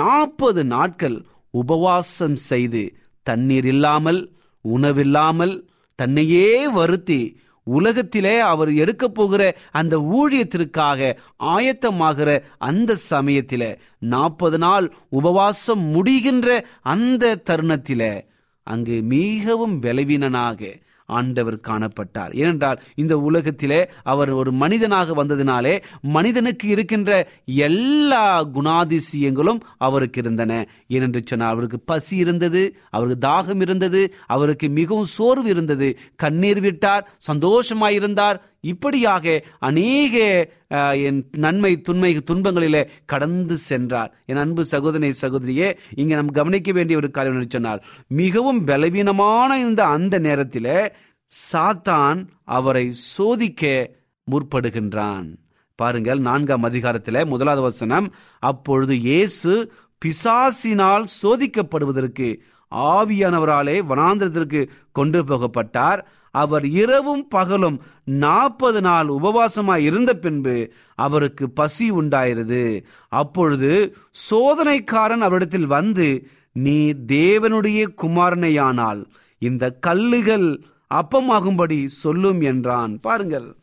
நாற்பது 0.00 0.62
நாட்கள் 0.74 1.18
உபவாசம் 1.54 2.38
செய்து 2.48 2.82
தண்ணீர் 3.26 3.64
இல்லாமல் 3.66 4.20
உணவில்லாமல் 4.64 5.54
தன்னையே 5.98 6.48
வருத்தி 6.70 7.20
உலகத்திலே 7.66 8.34
அவர் 8.42 8.70
எடுக்க 8.74 9.04
போகிற 9.08 9.42
அந்த 9.72 9.94
ஊழியத்திற்காக 10.12 11.00
ஆயத்தமாகிற 11.50 12.30
அந்த 12.60 12.96
சமயத்தில் 13.04 13.68
நாற்பது 14.08 14.58
நாள் 14.58 14.86
உபவாசம் 15.10 15.82
முடிகின்ற 15.94 16.48
அந்த 16.86 17.34
தருணத்தில் 17.44 18.08
அங்கு 18.66 18.96
மிகவும் 19.10 19.76
விளைவினனாக 19.78 20.60
ஆண்டவர் 21.18 21.58
காணப்பட்டார். 21.68 22.32
ஏனென்றால் 22.34 22.80
இந்த 22.94 23.14
உலகத்திலே 23.28 23.80
அவர் 24.12 24.30
ஒரு 24.40 24.52
மனிதனாக 24.62 25.16
வந்ததினாலே 25.20 25.74
மனிதனுக்கு 26.16 26.68
இருக்கின்ற 26.68 27.10
எல்லா 27.44 28.24
குணாதிசயங்களும் 28.56 29.60
அவருக்கு 29.78 30.20
இருந்தன. 30.20 30.52
ஏனென்று 30.88 31.22
சொன்னால் 31.24 31.52
அவருக்கு 31.52 31.80
பசி 31.90 32.16
இருந்தது 32.16 32.62
அவருக்கு 32.90 33.28
தாகம் 33.28 33.60
இருந்தது 33.60 34.02
அவருக்கு 34.26 34.68
மிகவும் 34.80 35.10
சோர்வு 35.16 35.48
இருந்தது. 35.48 35.90
கண்ணீர் 36.16 36.60
விட்டார் 36.60 37.04
சந்தோஷமாயிருந்தார் 37.30 38.38
இப்படியாக 38.60 39.34
அநேக 39.68 40.16
என் 41.08 41.20
நன்மை 41.44 41.72
துன்மை 41.80 42.10
துன்பங்களிலே 42.30 42.82
கடந்து 43.12 43.56
சென்றார். 43.58 44.10
என் 44.26 44.40
அன்பு 44.44 44.64
சகோதரி 44.64 45.10
சகோதரியே 45.22 45.68
இங்கே 46.00 46.14
நாம் 46.14 46.36
கவனிக்க 46.40 46.72
வேண்டிய 46.72 47.00
ஒரு 47.00 47.10
காரியம் 47.10 47.54
சொன்னால் 47.56 47.84
மிகவும் 48.20 48.60
பலவீனமான 48.64 49.58
இந்த 49.66 49.82
அந்த 49.96 50.18
நேரத்தில் 50.18 50.74
சாத்தான் 51.30 52.20
அவரை 52.44 52.86
சோதிக்க 53.14 53.64
முற்படுகின்றான். 54.32 55.28
பாருங்கள் 55.78 56.20
நான்காம் 56.28 56.66
அதிகாரத்தில் 56.68 57.28
முதலாவது 57.32 57.62
வசனம் 57.62 58.06
அப்பொழுது 58.38 58.94
இயேசு 59.00 59.52
பிசாசினால் 60.04 61.04
சோதிக்கப்படுவதற்கு 61.22 62.28
ஆவியானவராலே 62.72 63.76
வனாந்திரத்திற்கு 63.90 64.60
கொண்டு 64.98 65.20
போகப்பட்டார். 65.24 66.00
அவர் 66.30 66.66
இரவும் 66.66 67.28
பகலும் 67.28 67.82
நாற்பது 68.04 68.80
நாள் 68.80 69.06
உபவாசமாய் 69.06 69.82
இருந்த 69.82 70.14
பின்பு 70.14 70.72
அவருக்கு 70.94 71.50
பசி 71.50 71.92
உண்டாயிருது. 71.92 72.84
அப்பொழுது 73.08 73.96
சோதனைக்காரன் 74.30 75.18
அவரிடத்தில் 75.18 75.66
வந்து 75.66 76.28
நீ 76.52 76.92
தேவனுடைய 76.92 77.86
குமாரனையானால் 78.02 79.04
இந்த 79.38 79.70
கல்லுகள் 79.70 80.64
அப்பமாகும்படி 80.94 81.86
சொல்லும் 81.86 82.40
என்றான். 82.40 83.00
பாருங்கள். 83.00 83.56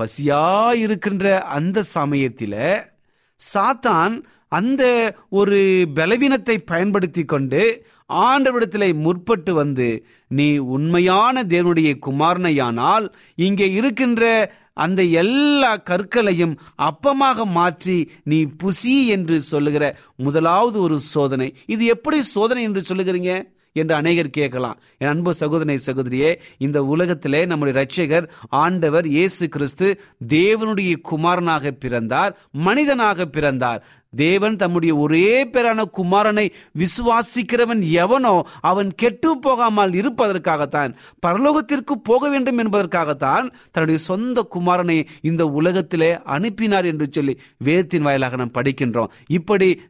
பசியாயிருக்கின்ற 0.00 1.38
அந்த 1.38 1.82
சமயத்தில 1.94 2.82
சாத்தான் 3.54 4.22
அந்த 4.56 4.82
ஒரு 5.40 5.58
பலவீனத்தை 5.98 6.56
பயன்படுத்தி 6.72 7.22
கொண்டு 7.24 7.62
ஆண்டவிடத்திலே 8.10 8.88
முற்பட்டு 9.04 9.52
வந்து 9.60 9.88
நீ 10.30 10.48
உண்மையான 10.74 11.44
தேவனுடைய 11.52 11.90
குமாரனையானால் 12.06 13.06
இங்கே 13.46 13.68
இருக்கின்ற 13.78 14.22
அந்த 14.84 15.00
எல்லா 15.22 15.72
கற்களையும் 15.90 16.54
அப்பமாக 16.88 17.44
மாற்றி 17.58 17.98
நீ 18.30 18.38
புசி 18.62 18.94
என்று 19.16 19.36
சொல்லுகிற 19.52 19.84
முதலாவது 20.26 20.78
ஒரு 20.86 20.98
சோதனை. 21.14 21.48
இது 21.74 21.84
எப்படி 21.94 22.20
சோதனை 22.34 22.62
என்று 22.62 22.82
சொல்லுகிறீங்க? 22.88 23.34
என்று 23.76 23.94
அநேகர் 23.94 24.36
கேட்கலாம். 24.36 24.76
என் 25.02 25.10
அன்பு 25.12 25.32
சகோதரி 25.34 25.76
சகோதரியே 25.86 26.28
இந்த 26.58 26.78
உலகத்திலே 26.84 27.40
நம்முடைய 27.50 27.74
ரட்சகர் 27.78 28.26
ஆண்டவர் 28.64 29.06
இயேசு 29.14 29.44
கிறிஸ்து 29.48 29.86
தேவனுடைய 30.28 30.92
குமாரனாக 31.10 31.72
பிறந்தார் 31.82 32.34
மனிதனாக 32.66 33.26
பிறந்தார். 33.36 33.80
தேவன் 34.16 34.56
தம்முடைய 34.56 34.96
ஒரே 34.96 35.44
பேரான 35.44 35.82
குமாரனை 35.98 36.50
விசுவாசிக்கிறவன் 36.78 37.82
எவனோ 37.90 38.46
அவன் 38.60 38.94
கெட்டு 38.94 39.38
போகாமல் 39.38 39.92
இருப்பதற்காகத்தான் 39.92 40.94
பரலோகத்திற்கு 41.26 41.92
போக 42.02 42.28
வேண்டும் 42.28 42.58
என்பதற்காகத்தான் 42.58 43.52
தன்னுடைய 43.70 44.00
சொந்த 44.00 44.48
குமாரனை 44.54 45.06
இந்த 45.20 45.46
உலகத்திலே 45.46 46.22
அனுப்பினார் 46.22 46.84
என்று 46.84 47.06
சொல்லி 47.10 47.38
வேதத்தின் 47.58 48.02
வாயிலாக 48.02 48.36
நாம் 48.36 48.52
படிக்கின்றோம். 48.54 49.10
இப்படி 49.26 49.80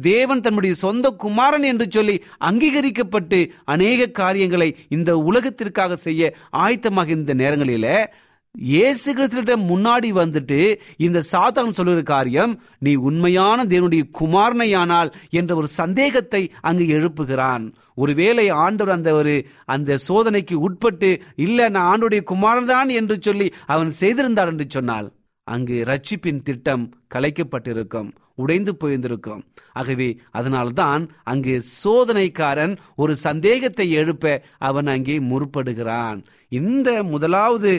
தேவன் 0.00 0.40
தன்னுடைய 0.40 0.74
சொந்த 0.74 1.10
குமாரன் 1.10 1.62
என்று 1.62 1.86
சொல்லி 1.90 2.22
அங்கீகரிக்கப்பட்டு 2.38 3.50
அநேக 3.64 4.06
காரியங்களை 4.06 4.76
இந்த 4.88 5.16
உலகத்திற்காக 5.16 5.96
செய்ய 5.96 6.34
ஆயத்தமாக 6.56 7.08
இந்த 7.08 7.34
நேரங்களிலே 7.34 8.06
இயேசு 8.54 9.14
கிறிஸ்துவிட்ட 9.14 9.54
முன்னாடி 9.70 10.08
வந்துட்டு 10.12 10.58
இந்த 10.96 11.22
சாத்தான் 11.32 11.76
சொல்லுகிற 11.78 12.02
காரியம் 12.02 12.52
நீ 12.78 12.94
உண்மையான 12.94 13.64
தேவனுடைய 13.64 14.02
குமாரனையானால் 14.20 15.10
என்ற 15.30 15.54
ஒரு 15.54 15.66
சந்தேகத்தை 15.66 16.42
அங்கு 16.60 16.86
எழுப்புகிறான். 16.86 17.64
ஒருவேளை 17.94 18.48
ஆண்டவர் 18.48 18.96
அந்த 18.96 19.12
ஒரு 19.14 19.34
அந்த 19.64 19.98
சோதனைக்கு 20.08 20.54
உட்பட்டு 20.66 21.10
இல்ல 21.36 21.68
நான் 21.68 21.88
ஆண்டுடைய 21.90 22.22
குமாரன் 22.22 22.64
தான் 22.64 22.88
என்று 22.88 23.18
சொல்லி 23.20 23.52
அவன் 23.66 23.90
செய்திருந்தார் 24.00 24.48
என்று 24.48 24.66
சொன்னால் 24.68 25.08
அங்கு 25.46 25.78
ரட்சிப்பின் 25.90 26.42
திட்டம் 26.42 26.84
கலைக்கப்பட்டிருக்கும். 27.14 28.10
உடைந்து 28.42 28.72
போயிருந்திருக்கும். 28.80 29.42
ஆகவே 29.80 30.08
அதனால்தான் 30.38 31.02
அங்கு 31.32 31.54
சோதனைக்காரன் 31.82 32.74
ஒரு 33.02 33.14
சந்தேகத்தை 33.26 33.86
எழுப்ப 34.00 34.34
அவன் 34.68 34.90
அங்கே 34.94 35.16
முற்படுகிறான் 35.30 36.20
இந்த 36.52 36.88
முதலாவது 37.12 37.70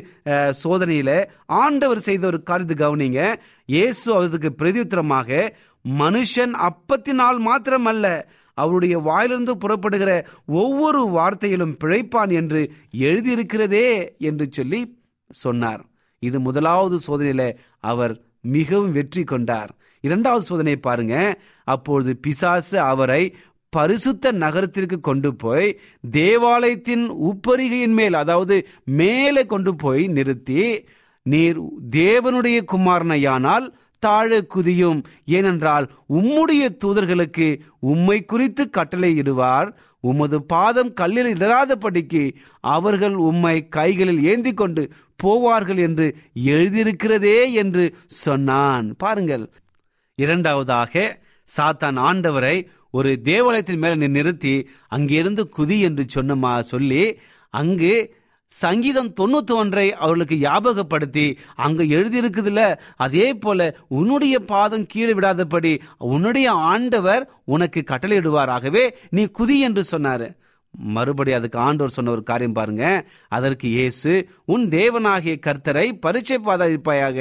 சோதனையில 0.64 1.12
ஆண்டவர் 1.64 2.06
செய்த 2.08 2.24
ஒரு 2.32 2.40
காரியத்தை 2.50 2.78
கவனிங்க. 2.78 3.22
இயேசு 3.76 4.06
அவருக்கு 4.16 4.52
பிரதியுத்தரமாக 4.62 5.30
மனுஷன் 5.86 6.56
அப்பத்தினால் 6.68 7.40
மாத்திரமல்ல 7.48 8.08
அவருடைய 8.58 8.96
வாயிலிருந்து 9.08 9.54
புறப்படுகிற 9.64 10.12
ஒவ்வொரு 10.62 11.02
வார்த்தையிலும் 11.16 11.74
பிழைப்பான் 11.82 12.32
என்று 12.42 12.62
எழுதியிருக்கிறதே 13.08 13.88
என்று 14.30 14.46
சொல்லி 14.58 14.80
சொன்னார். 15.30 15.82
இது 16.24 16.38
முதலாவது 16.48 16.98
சோதனையில 17.08 17.44
அவர் 17.92 18.14
மிகவும் 18.56 18.96
வெற்றி 18.98 19.24
கொண்டார். 19.24 19.72
இரண்டாவது 20.06 20.46
சோதனை 20.46 20.76
பாருங்க. 20.88 21.16
அப்பொழுது 21.68 22.14
பிசாசு 22.18 22.78
அவரை 22.92 23.24
பரிசுத்த 23.74 24.32
நகரத்திற்கு 24.44 24.98
கொண்டு 25.00 25.30
போய் 25.36 25.70
தேவாலயத்தின் 26.12 27.06
உப்பரிகையின் 27.30 27.96
மேல் 28.00 28.16
அதாவது 28.24 28.58
மேலே 29.00 29.44
கொண்டு 29.46 29.72
போய் 29.76 30.04
நிறுத்தி 30.18 30.62
நீர் 31.26 31.58
தேவனுடைய 31.92 32.60
குமாரனையானால் 32.74 33.66
தாழ 34.04 34.30
குதியும். 34.56 35.00
ஏனென்றால் 35.38 35.86
உம்முடைய 36.18 36.64
தூதர்களுக்கு 36.84 37.48
உம்மை 37.92 38.18
குறித்து 38.26 38.64
கட்டளையிடுவார் 38.78 39.70
உமது 40.10 40.38
பாதம் 40.44 40.92
கல்லில் 40.94 41.30
இடராதபடிக்கு 41.34 42.24
அவர்கள் 42.74 43.16
உம்மை 43.30 43.56
கைகளில் 43.78 44.22
ஏந்தி 44.24 44.54
கொண்டு 44.54 44.84
போவார்கள் 45.24 45.80
என்று 45.88 46.08
எழுதியிருக்கிறதே 46.46 47.38
என்று 47.62 47.86
சொன்னான். 48.24 48.88
பாருங்கள். 48.98 49.46
இரண்டாவதாக 50.20 50.94
சாத்தான் 51.48 51.98
ஆண்டவரை 52.10 52.58
ஒரு 52.92 53.10
தேவாலயத்தின் 53.22 53.82
மேல 53.84 54.08
நிறுத்தி 54.08 54.54
அங்கிருந்து 54.88 55.44
குதி 55.58 55.78
என்று 55.80 56.04
சொன்னமா 56.16 56.60
சொல்லி 56.66 57.02
அங்கு 57.54 57.96
சங்கீதம் 58.52 59.10
தொண்ணூத்தி 59.20 59.54
ஒன்றை 59.54 59.86
அவர்களுக்கு 59.94 60.36
ஞாபகப்படுத்தி 60.36 61.26
அங்க 61.56 61.84
எழுதியிருக்குதுல 61.96 62.62
அதே 62.96 63.28
போல 63.36 63.62
உன்னுடைய 63.88 64.36
பாதம் 64.52 64.86
கீழே 64.86 65.14
விடாதபடி 65.14 65.74
உன்னுடைய 66.12 66.52
ஆண்டவர் 66.72 67.24
உனக்கு 67.46 67.84
கட்டளையிடுவாராகவே 67.88 68.84
நீ 69.10 69.26
குதி 69.40 69.60
என்று 69.60 69.84
சொன்னாரு. 69.92 70.28
மறுபடி 70.96 71.32
அதுக்கு 71.34 71.58
ஆண்டவர் 71.60 71.96
சொன்ன 71.98 72.12
ஒரு 72.12 72.24
காரியம் 72.24 72.54
பாருங்க. 72.54 72.86
அதற்கு 73.30 73.68
இயேசு 73.68 74.14
உன் 74.46 74.66
தேவனாகிய 74.70 75.36
கர்த்தரை 75.46 75.88
பரிச்சை 76.06 76.38
பாதிப்பாயாக 76.48 77.18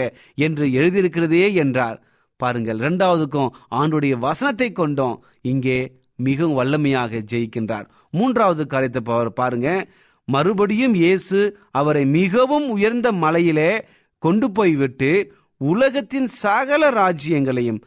என்று 0.46 0.66
எழுதியிருக்கிறதே 0.78 1.46
என்றார். 1.54 1.98
பாருங்கள் 2.40 2.78
இரண்டாவதுக்கும் 2.78 3.52
ஆண்டுடைய 3.80 4.14
வசனத்தை 4.26 4.68
கொண்டும். 4.72 5.16
இங்கே 5.52 5.78
மிகவும் 6.26 6.58
வல்லமையாக 6.60 7.22
ஜெயிக்கின்றார். 7.32 7.86
மூன்றாவது 8.10 8.66
காரியத்தை 8.66 9.02
பாருங்க. 9.40 9.68
மறுபடியும் 10.28 10.94
இயேசு 10.94 11.38
அவரை 11.70 12.04
மிகவும் 12.18 12.66
உயர்ந்த 12.74 13.08
மலையிலே 13.24 13.72
கொண்டு 14.22 14.46
போய்விட்டு 14.50 15.10
உலகத்தின் 15.60 16.28
சகல 16.42 16.82
ராஜ்யங்களையும் 17.00 17.80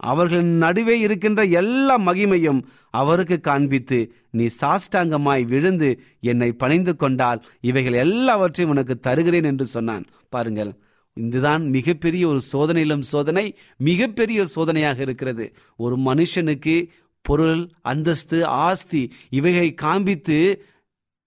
அவர்களின் 0.00 0.56
நடுவே 0.64 0.96
இருக்கின்ற 1.00 1.40
எல்லா 1.60 1.94
மகிமையும் 1.98 2.60
அவருக்கு 3.00 3.36
காண்பித்து 3.40 3.98
நீ 4.30 4.46
சாஷ்டாங்கமாய் 4.60 5.44
விழுந்து 5.52 5.88
என்னை 6.30 6.50
பணிந்து 6.62 6.92
கொண்டால் 6.96 7.40
இவைகள் 7.60 7.96
எல்லாவற்றையும் 8.04 8.74
உனக்கு 8.74 8.96
தருகிறேன் 9.06 9.48
என்று 9.52 9.66
சொன்னான். 9.66 10.04
பாருங்கள் 10.28 10.70
இதுதான் 11.26 11.62
மிகப்பெரிய 11.76 12.24
ஒரு 12.28 12.40
சோதனையிலும் 12.52 13.04
சோதனை 13.12 13.44
மிகப்பெரிய 13.88 14.42
ஒரு 14.44 14.50
சோதனையாக 14.56 14.98
இருக்கிறது. 15.06 15.44
ஒரு 15.84 15.96
மனுஷனுக்கு 16.08 16.76
பொருள் 17.24 17.62
அந்தஸ்து 17.82 18.38
ஆஸ்தி 18.66 19.02
இவைகளை 19.38 19.70
காண்பித்து 19.84 20.38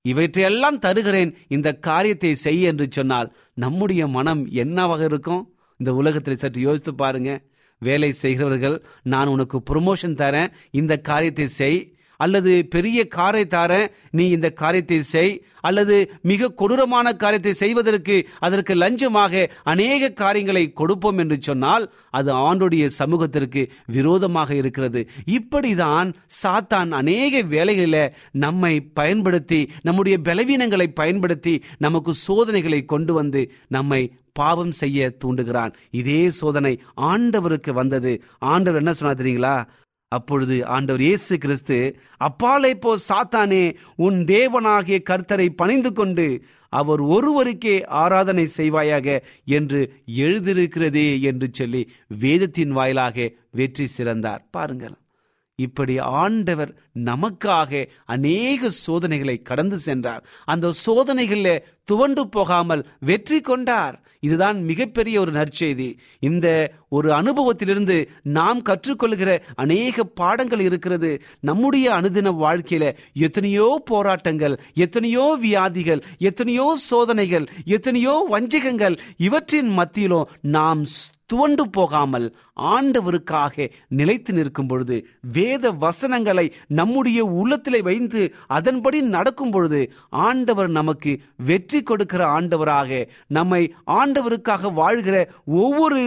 இவற்றையெல்லாம் 0.06 0.78
தருகிறேன் 0.80 1.32
இந்த 1.56 1.70
காரியத்தை 1.88 2.32
செய் 2.44 2.62
என்று 2.72 2.86
சொன்னால் 2.90 3.30
நம்முடைய 3.54 4.04
மனம் 4.18 4.42
என்னவாக 4.64 5.02
இருக்கும்? 5.12 5.44
இந்த 5.80 5.92
உலகத்தில் 6.00 6.42
சற்று 6.44 6.62
யோசித்து 6.62 6.94
பாருங்க. 6.96 7.32
வேலை 7.82 8.10
செய்கிறவர்கள் 8.22 8.78
நான் 9.14 9.32
உனக்கு 9.34 9.58
ப்ரொமோஷன் 9.70 10.20
தரேன் 10.22 10.54
இந்த 10.80 10.94
காரியத்தை 11.10 11.48
செய். 11.60 11.80
அல்லது 12.26 12.54
பெரிய 12.76 13.00
காரை 13.18 13.44
தார 13.56 13.72
நீ 14.18 14.26
இந்த 14.36 14.48
காரியத்தை 14.62 15.00
செய் 15.14 15.34
அல்லது 15.68 15.96
மிக 16.30 16.50
கொடூரமான 16.60 17.08
காரியத்தை 17.24 17.54
செய்வதற்கு 17.62 18.16
அதற்கு 18.48 18.74
லஞ்சமாக 18.76 19.44
அநேக 19.74 20.10
காரியங்களை 20.22 20.64
கொடுப்போம் 20.80 21.20
என்று 21.24 21.38
சொன்னால் 21.42 21.86
அது 22.20 22.32
ஆண்டுடைய 22.48 22.86
சமூகத்திற்கு 23.00 23.64
விரோதமாக 23.98 24.50
இருக்கிறது. 24.62 25.02
இப்படிதான் 25.38 26.10
சாத்தான் 26.42 26.92
அநேக 27.02 27.44
வேலைகளில் 27.56 28.14
நம்மை 28.46 28.74
பயன்படுத்தி 29.00 29.62
நம்முடைய 29.90 30.18
பலவீனங்களை 30.30 30.88
பயன்படுத்தி 31.02 31.56
நமக்கு 31.78 32.14
சோதனைகளை 32.28 32.82
கொண்டு 32.86 33.14
வந்து 33.20 33.44
நம்மை 33.78 34.02
பாவம் 34.40 34.74
செய்ய 34.82 35.08
தூண்டுகிறான். 35.24 35.72
இதே 36.00 36.22
சோதனை 36.40 36.74
ஆண்டவருக்கு 37.12 37.72
வந்தது. 37.80 38.12
ஆண்டவர் 38.52 38.82
என்ன 38.82 38.94
சொன்னா 38.94 39.16
தெரியுங்களா? 39.22 39.56
அப்பொழுது 40.12 40.56
ஆண்டவர் 40.76 41.02
இயேசு 41.02 41.34
கிறிஸ்து 41.38 41.78
அப்பாலை 42.22 42.72
போ 42.76 42.92
சாத்தானே 43.10 43.62
உன் 44.06 44.18
தேவனாகிய 44.32 44.98
கர்த்தரை 45.10 45.46
பணிந்து 45.62 45.92
கொண்டு 45.94 46.26
அவர் 46.74 47.02
ஒருவருக்கே 47.16 47.76
ஆராதனை 48.02 48.46
செய்வாயாக 48.58 49.08
என்று 49.58 49.80
எழுதியிருக்கிறதே 50.24 51.08
என்று 51.22 51.48
சொல்லி 51.52 51.82
வேதத்தின் 52.24 52.74
வாயிலாக 52.78 53.28
வெற்றி 53.52 53.88
சிறந்தார். 53.88 54.44
பாருங்கள் 54.52 54.96
இப்படி 55.60 55.96
ஆண்டவர் 56.22 56.72
நமக்காக 57.06 57.72
அநேக 58.06 58.70
சோதனைகளை 58.86 59.36
கடந்து 59.42 59.78
சென்றார். 59.80 60.24
அந்த 60.46 60.72
சோதனைகளில் 60.86 61.64
துவண்டு 61.88 62.24
போகாமல் 62.28 62.86
வெற்றி 63.10 63.40
கொண்டார். 63.42 63.96
இதுதான் 64.20 64.58
மிகப்பெரிய 64.70 65.16
ஒரு 65.22 65.32
நற்செய்தி. 65.32 65.88
இந்த 66.20 66.48
ஒரு 66.90 67.10
அனுபவத்திலிருந்து 67.12 67.96
நாம் 68.38 68.60
கற்றுக்கொள்கிற 68.70 69.30
அநேக 69.56 70.04
பாடங்கள் 70.20 70.64
இருக்கிறது. 70.68 71.12
நம்முடைய 71.50 71.86
அனுதின 72.00 72.34
வாழ்க்கையில 72.44 72.84
எத்தனையோ 73.28 73.68
போராட்டங்கள் 73.92 74.58
எத்தனையோ 74.86 75.26
வியாதிகள் 75.46 76.04
எத்தனையோ 76.30 76.68
சோதனைகள் 76.90 77.48
எத்தனையோ 77.78 78.16
வஞ்சகங்கள் 78.34 78.98
இவற்றின் 79.28 79.72
மத்தியிலும் 79.80 80.30
நாம் 80.58 80.84
துவண்டு 81.32 81.64
போகாமல் 81.76 82.26
ஆண்டவருக்காக 82.76 83.66
நிலைத்து 84.00 84.32
நிற்கும் 84.34 84.68
பொழுது 84.68 84.96
வேத 85.36 85.72
வசனங்களை 85.84 86.44
நம்முடைய 86.80 87.20
உள்ளத்திலே 87.40 87.80
வைத்து 87.82 88.22
அதன்படி 88.58 89.00
நடக்கும் 89.16 89.52
பொழுது 89.52 89.80
ஆண்டவர் 90.26 90.70
நமக்கு 90.70 91.12
வெற்றி 91.46 91.71
கொடுக்கிற 91.80 92.42
ஆண்டவராக 92.42 93.08
நம்மை 93.28 93.74
ஆண்டவருக்காக 93.92 94.74
வாழ்கிற 94.74 95.16
ஒவ்வொரு 95.46 96.00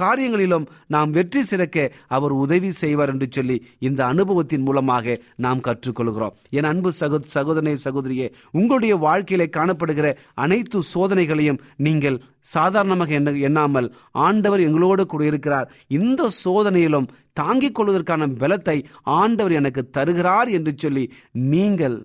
காரியங்களிலும் 0.00 0.66
நாம் 0.86 1.10
வெற்றி 1.10 1.42
சிறக்க 1.42 1.92
அவர் 2.06 2.32
உதவி 2.32 2.70
செய்வார் 2.70 3.08
என்று 3.08 3.26
சொல்லி 3.30 3.56
இந்த 3.78 4.00
அனுபவத்தின் 4.04 4.62
மூலமாக 4.62 5.16
நாம் 5.36 5.60
கற்றுக்கொள்கிறோம். 5.60 6.34
என் 6.50 6.64
அன்பு 6.64 6.90
சகோ 7.00 7.18
சகோதரனை 7.26 7.76
சகோதரியே 7.84 8.32
உங்களுடைய 8.50 8.96
வாழ்க்கையில 8.96 9.46
காணப்படுகிற 9.56 10.16
அனைத்து 10.34 10.80
சோதனைகளையும் 10.94 11.62
நீங்கள் 11.76 12.22
சாதாரணமாக 12.40 13.14
எண்ண 13.14 13.30
எண்ணாமல் 13.30 13.94
ஆண்டவர் 14.10 14.60
எங்களோடு 14.60 15.06
கூட 15.06 15.24
இருக்கிறார் 15.24 15.70
இந்த 15.88 16.30
சோதனையிலும் 16.44 17.08
தாங்கிக் 17.32 17.74
கொள்வதற்கான 17.74 18.26
பலத்தை 18.26 18.84
ஆண்டவர் 19.02 19.52
எனக்கு 19.52 19.90
தருகிறார் 19.90 20.48
என்று 20.48 20.74
சொல்லி 20.76 21.12
நீங்கள் 21.32 21.96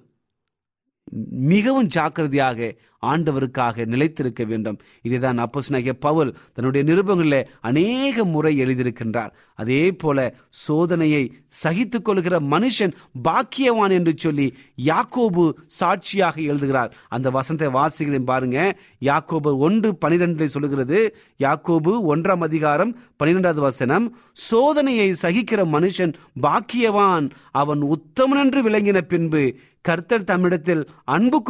மிகவும் 1.50 1.88
ஜாக்கிரதையாக 1.88 2.76
ஆண்டவருக்காக 3.06 3.86
நிலைத்திருக்க 3.86 4.44
வேண்டும். 4.44 4.80
இதைதான் 5.04 5.46
அப்போஸ்னாகிய 5.46 5.92
பவுல் 5.92 6.36
தன்னுடைய 6.54 6.94
நிருபங்களில் 6.94 7.46
அநேக 7.62 8.26
முறை 8.26 8.62
எழுதியிருக்கின்றார். 8.62 9.32
அதே 9.56 9.92
போல 9.92 10.36
சோதனையை 10.68 11.30
சகித்துக் 11.48 12.06
கொள்கிற 12.06 12.40
மனுஷன் 12.40 12.94
பாக்கியவான் 13.24 13.92
என்று 13.92 14.14
சொல்லி 14.16 14.58
யாக்கோபு 14.86 15.52
சாட்சியாக 15.68 16.42
எழுதுகிறார். 16.42 16.96
அந்த 17.10 17.30
வசந்த 17.30 17.70
வாசிகளையும் 17.70 18.24
பாருங்க. 18.24 18.80
யாக்கோபு 19.02 19.58
ஒன்று 19.58 19.96
பனிரெண்டு 19.96 20.50
சொல்லுகிறது. 20.50 21.16
யாக்கோபு 21.40 22.00
ஒன்றாம் 22.16 22.40
அதிகாரம் 22.40 22.98
பனிரெண்டாவது 23.18 23.62
வசனம் 23.62 24.18
சோதனையை 24.52 25.14
சகிக்கிற 25.22 25.66
மனுஷன் 25.66 26.14
பாக்கியவான். 26.42 27.30
அவன் 27.52 27.82
உத்தமன் 27.82 28.40
என்று 28.40 28.70
விளங்கின 28.70 29.02
பின்பு 29.02 29.56
கர்த்தர் 29.82 30.24
தம்மிடத்தில் 30.24 30.86
அன்பு 31.04 31.44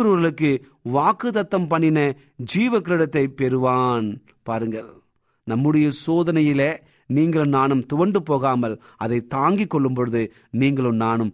வாக்குதத்தம் 0.85 1.67
பண்ணின 1.67 2.15
ஜீவ 2.35 2.79
கிரீடத்தை 2.79 3.27
பெறுவான். 3.27 4.23
பாருங்கள். 4.43 5.01
நம்முடைய 5.43 5.89
சோதனையில 6.07 6.77
நீங்களும் 7.05 7.49
நானும் 7.49 7.85
துவண்டு 7.85 8.23
போகாமல் 8.23 8.81
அதை 8.97 9.21
தாங்கிக் 9.21 9.69
கொள்ளும் 9.69 9.93
பொழுது 9.93 10.33
நீங்களும் 10.51 10.95
நானும் 10.95 11.33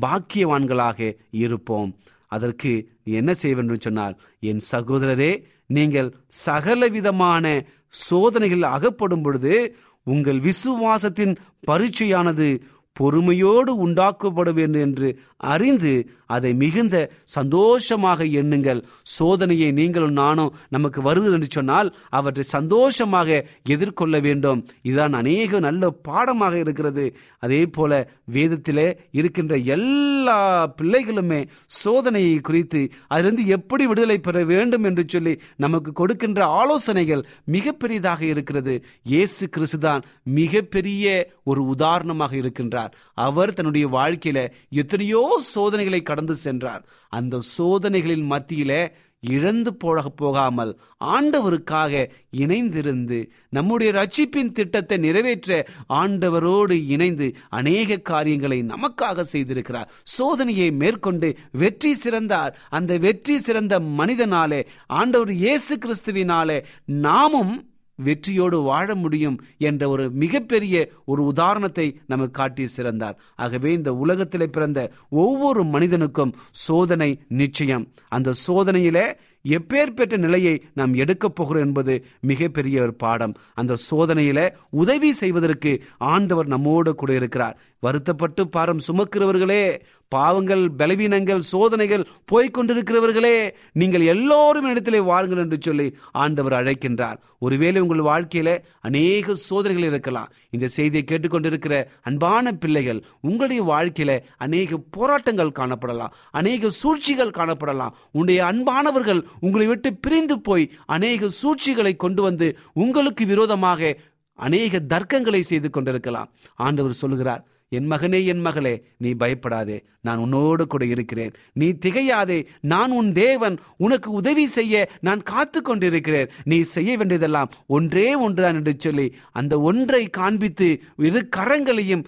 பாக்கியவான்களாக 0.00 1.16
இருப்போம். 1.30 1.96
அதற்கு 2.26 2.88
என்ன 3.02 3.34
செய்ய 3.34 3.64
சொன்னால் 3.78 4.20
என் 4.40 4.60
சகோதரரே 4.72 5.42
நீங்கள் 5.66 6.14
சகல 6.28 6.88
விதமான 6.88 7.64
சோதனைகள் 7.88 8.62
அகப்படும் 8.62 9.22
பொழுது 9.22 9.76
உங்கள் 10.04 10.40
விசுவாசத்தின் 10.40 11.36
பரீட்சையானது 11.66 12.60
பொறுமையோடு 12.98 13.72
உண்டாக்கப்பட 13.86 14.50
வேண்டும் 14.58 14.84
என்று 14.86 15.08
அறிந்து 15.54 15.92
அதை 16.36 16.50
மிகுந்த 16.62 16.96
சந்தோஷமாக 17.36 18.24
எண்ணுங்கள். 18.40 18.80
சோதனையை 19.16 19.68
நீங்களும் 19.78 20.16
நானும் 20.22 20.54
நமக்கு 20.74 21.00
வருது 21.06 21.28
என்று 21.36 21.48
சொன்னால் 21.56 21.88
அவற்றை 22.18 22.44
சந்தோஷமாக 22.56 23.38
எதிர்கொள்ள 23.74 24.14
வேண்டும். 24.26 24.60
இதுதான் 24.88 25.16
அநேக 25.20 25.60
நல்ல 25.66 25.90
பாடமாக 26.08 26.54
இருக்கிறது. 26.64 27.04
அதே 27.44 27.62
போல 27.76 28.00
வேதத்திலே 28.36 28.88
இருக்கின்ற 29.18 29.56
எல்லா 29.76 30.38
பிள்ளைகளுமே 30.80 31.40
சோதனையை 31.82 32.36
குறித்து 32.48 32.82
அதிலிருந்து 33.14 33.46
எப்படி 33.58 33.86
விடுதலை 33.92 34.18
பெற 34.26 34.44
வேண்டும் 34.52 34.86
என்று 34.90 35.04
சொல்லி 35.14 35.34
நமக்கு 35.66 35.92
கொடுக்கின்ற 36.02 36.40
ஆலோசனைகள் 36.60 37.24
மிகப்பெரியதாக 37.56 38.22
இருக்கிறது. 38.32 38.76
இயேசு 39.12 39.44
கிறிஸ்துதான் 39.54 40.04
மிகப்பெரிய 40.40 41.06
ஒரு 41.50 41.60
உதாரணமாக 41.74 42.32
இருக்கின்றார். 42.42 42.87
அவர் 43.14 43.52
தன்னுடைய 43.52 43.88
வாழ்க்கையில 43.88 44.50
எத்தனையோ 44.68 45.40
சோதனைகளை 45.54 46.02
கடந்து 46.02 46.34
சென்றார். 46.34 46.86
அந்த 47.08 47.40
சோதனைகளின் 47.58 48.26
மத்தியில 48.30 48.72
இழந்து 49.20 49.74
போக 49.74 50.08
போகாமல் 50.08 50.78
ஆண்டவருக்காக 51.04 52.10
இணைந்திருந்து 52.36 53.30
நம்முடைய 53.48 53.92
ரட்சிப்பின் 53.92 54.52
திட்டத்தை 54.52 54.96
நிறைவேற்ற 54.96 55.66
ஆண்டவரோடு 55.88 56.86
இணைந்து 56.86 57.34
அநேக 57.48 57.96
காரியங்களை 57.96 58.62
நமக்காக 58.62 59.24
செய்திருக்கிறார். 59.32 59.90
சோதனையை 60.18 60.72
மேற்கொண்டு 60.72 61.38
வெற்றி 61.52 61.94
சிறந்தார். 61.94 62.58
அந்த 62.70 62.98
வெற்றி 62.98 63.38
சிறந்த 63.38 63.80
மனிதனாலே 63.80 64.66
ஆண்டவர் 64.86 65.32
இயேசு 65.32 65.78
கிறிஸ்துவினாலே 65.78 66.64
நாமும் 66.86 67.67
வெற்றியோடு 68.02 68.60
வாழ 68.60 68.94
முடியும் 68.94 69.40
என்ற 69.58 69.88
ஒரு 69.88 70.10
மிகப்பெரிய 70.10 70.88
ஒரு 71.04 71.24
உதாரணத்தை 71.24 72.00
நமக்கு 72.06 72.30
காட்டி 72.30 72.66
சிறந்தார். 72.66 73.18
ஆகவே 73.36 73.72
இந்த 73.72 73.94
உலகத்தில் 73.94 74.50
பிறந்த 74.50 74.90
ஒவ்வொரு 75.10 75.64
மனிதனுக்கும் 75.64 76.34
சோதனை 76.50 77.22
நிச்சயம். 77.28 77.86
அந்த 78.08 78.32
சோதனையிலே 78.46 79.06
எப்பேற்பட்ட 79.48 80.16
நிலையை 80.16 80.64
நாம் 80.74 80.94
எடுக்கப் 80.94 81.34
போகிறோம் 81.34 81.62
என்பது 81.62 82.04
மிகப்பெரிய 82.20 82.82
ஒரு 82.82 82.94
பாடம். 82.94 83.34
அந்த 83.54 83.76
சோதனையில 83.90 84.48
உதவி 84.70 85.12
செய்வதற்கு 85.12 85.72
ஆண்டவர் 85.98 86.46
நம்மோடு 86.46 86.94
கூட 86.94 87.14
இருக்கிறார். 87.14 87.58
வருத்தப்பட்டு 87.80 88.48
பாரம் 88.48 88.78
சுமக்கிறவர்களே 88.88 89.80
பாவங்கள் 90.08 90.62
பலவீனங்கள் 90.70 91.42
சோதனைகள் 91.52 92.04
போய்கொண்டிருக்கிறவர்களே 92.32 93.50
நீங்கள் 93.72 94.00
எல்லோரும் 94.00 94.64
இடத்திலே 94.64 95.00
வாருங்கள் 95.00 95.38
என்று 95.38 95.58
சொல்லி 95.60 95.96
ஆண்டவர் 96.12 96.52
அழைக்கின்றார். 96.52 97.18
ஒருவேளை 97.38 97.80
உங்கள் 97.80 98.04
வாழ்க்கையில 98.10 98.50
அநேக 98.80 99.34
சோதனைகள் 99.34 99.88
இருக்கலாம். 99.90 100.30
இந்த 100.50 100.66
செய்தியை 100.66 101.04
கேட்டுக்கொண்டிருக்கிற 101.06 101.84
அன்பான 102.02 102.52
பிள்ளைகள் 102.52 103.04
உங்களுடைய 103.20 103.62
வாழ்க்கையில 103.62 104.20
அநேக 104.36 104.80
போராட்டங்கள் 104.90 105.56
காணப்படலாம். 105.58 106.14
அநேக 106.30 106.70
சூழ்ச்சிகள் 106.70 107.36
காணப்படலாம். 107.38 107.94
உன்னுடைய 108.12 108.40
அன்பானவர்கள் 108.44 109.22
உங்களை 109.40 109.66
விட்டு 109.66 109.94
பிரிந்து 109.94 110.40
போய் 110.40 110.70
அநேக 110.86 111.28
சூழ்ச்சிகளை 111.28 111.96
கொண்டு 111.96 112.22
வந்து 112.22 112.58
உங்களுக்கு 112.72 113.26
விரோதமாக 113.26 113.96
அநேக 114.34 114.78
தர்க்கங்களை 114.88 115.40
செய்து 115.40 115.70
கொண்டிருக்கலாம். 115.70 116.28
ஆண்டவர் 116.56 117.00
சொல்லுகிறார் 117.02 117.44
என் 117.68 117.90
மகனே 117.90 118.24
என் 118.24 118.40
மகளே 118.40 118.84
நீ 118.96 119.10
பயப்படாதே. 119.12 119.84
நான் 120.00 120.18
உன்னோடு 120.18 120.66
கூட 120.66 120.84
இருக்கிறேன். 120.84 121.32
நீ 121.52 121.68
திகையாதே. 121.70 122.46
நான் 122.60 122.90
உன் 122.90 123.12
தேவன். 123.12 123.58
உனக்கு 123.76 124.10
உதவி 124.10 124.46
செய்ய 124.46 124.90
நான் 125.00 125.22
காத்து 125.22 125.62
கொண்டிருக்கிறேன். 125.62 126.30
நீ 126.44 126.60
செய்ய 126.60 126.96
வேண்டியதெல்லாம் 126.96 127.50
ஒன்றே 127.66 128.14
ஒன்றுதான் 128.14 128.54
என்று 128.54 128.74
சொல்லி 128.78 129.14
அந்த 129.32 129.60
ஒன்றை 129.60 130.10
காண்பித்து 130.10 130.82
இரு 130.96 131.28
கரங்களையும் 131.36 132.04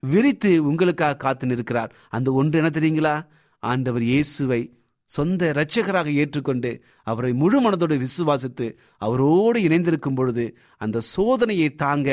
விரித்து 0.00 0.64
உங்களுக்காக 0.64 1.16
காத்து 1.16 1.46
நிற்கிறார். 1.46 1.94
அந்த 2.08 2.32
ஒன்று 2.32 2.58
என்ன 2.58 2.70
தெரியுங்களா? 2.70 3.16
ஆண்டவர் 3.58 4.02
இயேசுவை 4.02 4.60
சொந்த 5.14 5.50
இரட்சகராக 5.52 6.08
ஏற்றுக்கொண்டு 6.22 6.70
அவரை 7.10 7.32
முழு 7.42 7.58
மனதோடு 7.64 7.96
விசுவாசித்து 8.04 8.66
அவரோடு 9.06 9.58
இணைந்திருக்கும் 9.68 10.18
பொழுது 10.20 10.44
அந்த 10.84 11.02
சோதனையை 11.14 11.68
தாங்க 11.84 12.08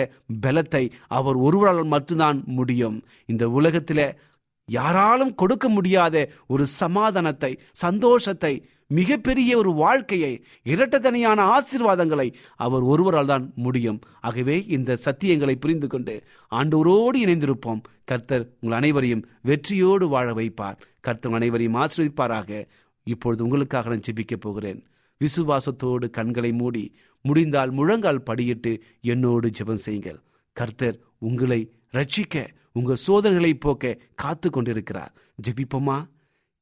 பலத்தை 0.46 0.84
அவர் 1.20 1.38
ஒருவரால் 1.48 1.94
மட்டும்தான் 1.96 2.40
முடியும். 2.58 2.98
இந்த 3.26 3.46
உலகத்தில் 3.60 4.06
யாராலும் 4.70 5.32
கொடுக்க 5.42 5.66
முடியாத 5.70 6.16
ஒரு 6.54 6.66
சமாதானத்தை 6.82 7.52
சந்தோஷத்தை 7.86 8.54
மிகப்பெரிய 8.98 9.52
ஒரு 9.62 9.72
வாழ்க்கையை 9.82 10.32
இரட்டத்தனியான 10.72 11.40
ஆசீர்வாதங்களை 11.56 12.28
அவர் 12.66 12.86
ஒருவரால் 12.92 13.32
தான் 13.32 13.46
முடியும். 13.66 14.00
ஆகவே 14.28 14.56
இந்த 14.78 14.98
சத்தியங்களை 15.06 15.56
புரிந்து 15.64 15.88
கொண்டு 15.88 16.16
ஆண்டோரோடு 16.52 17.18
இணைந்திருப்போம். 17.26 17.82
கர்த்தர் 18.12 18.46
உங்கள் 18.62 18.80
அனைவரையும் 18.80 19.26
வெற்றியோடு 19.50 20.08
வாழ 20.08 20.30
வைப்பார். 20.40 20.80
கர்த்தர் 21.08 21.38
அனைவரையும் 21.40 21.80
ஆசிரியப்பாராக 21.84 22.62
இப்பொழுது 23.04 23.44
உங்களுக்காக 23.44 23.90
நான் 23.90 24.02
ஜெபிக்கப் 24.12 24.40
போகிறேன். 24.40 24.86
விசுவாசத்தோடு 25.20 26.10
கண்களை 26.10 26.52
மூடி 26.52 26.96
முடிந்தால் 27.22 27.72
முழங்கால் 27.72 28.24
படியிட்டு 28.30 28.80
என்னோடு 29.02 29.50
ஜெபம் 29.50 29.74
செய்யுங்கள். 29.74 30.22
கர்த்தர் 30.54 31.00
உங்களை 31.18 31.72
ரட்சிக்க 31.94 32.48
உங்க 32.72 32.96
சோதனைகளை 32.96 33.54
போக்க 33.54 33.98
காத்து 34.16 34.50
கொண்டிருக்கிறார். 34.50 35.14
ஜெபிப்போமா? 35.50 36.06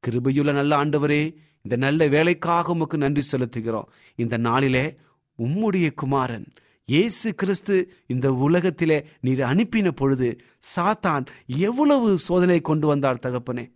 கிருபையுள்ள 0.07 0.53
நல்ல 0.53 0.85
ஆண்டவரே 0.85 1.35
இந்த 1.61 1.75
நல்ல 1.75 2.07
வேலைக்காக 2.07 2.71
உமக்கு 2.71 2.97
நன்றி 2.97 3.21
செலுத்துகிறோம். 3.31 3.83
இந்த 4.15 4.37
நாளிலே 4.37 4.93
உம்முடைய 5.37 5.93
குமாரன் 5.93 6.47
இயேசு 6.85 7.35
கிறிஸ்து 7.35 7.91
இந்த 8.07 8.33
உலகத்திலே 8.33 9.05
நீர் 9.19 9.39
அனுப்பின 9.39 9.91
பொழுது 9.91 10.39
சாத்தான் 10.75 11.25
எவ்வளவு 11.45 12.17
சோதனை 12.17 12.61
கொண்டு 12.61 12.87
வந்தார் 12.87 13.19
தகப்பனே. 13.21 13.71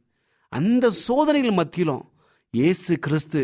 அந்த 0.49 0.89
சோதனைகள் 0.89 1.51
மத்தியிலும் 1.51 2.10
இயேசு 2.53 2.93
கிறிஸ்து 2.97 3.41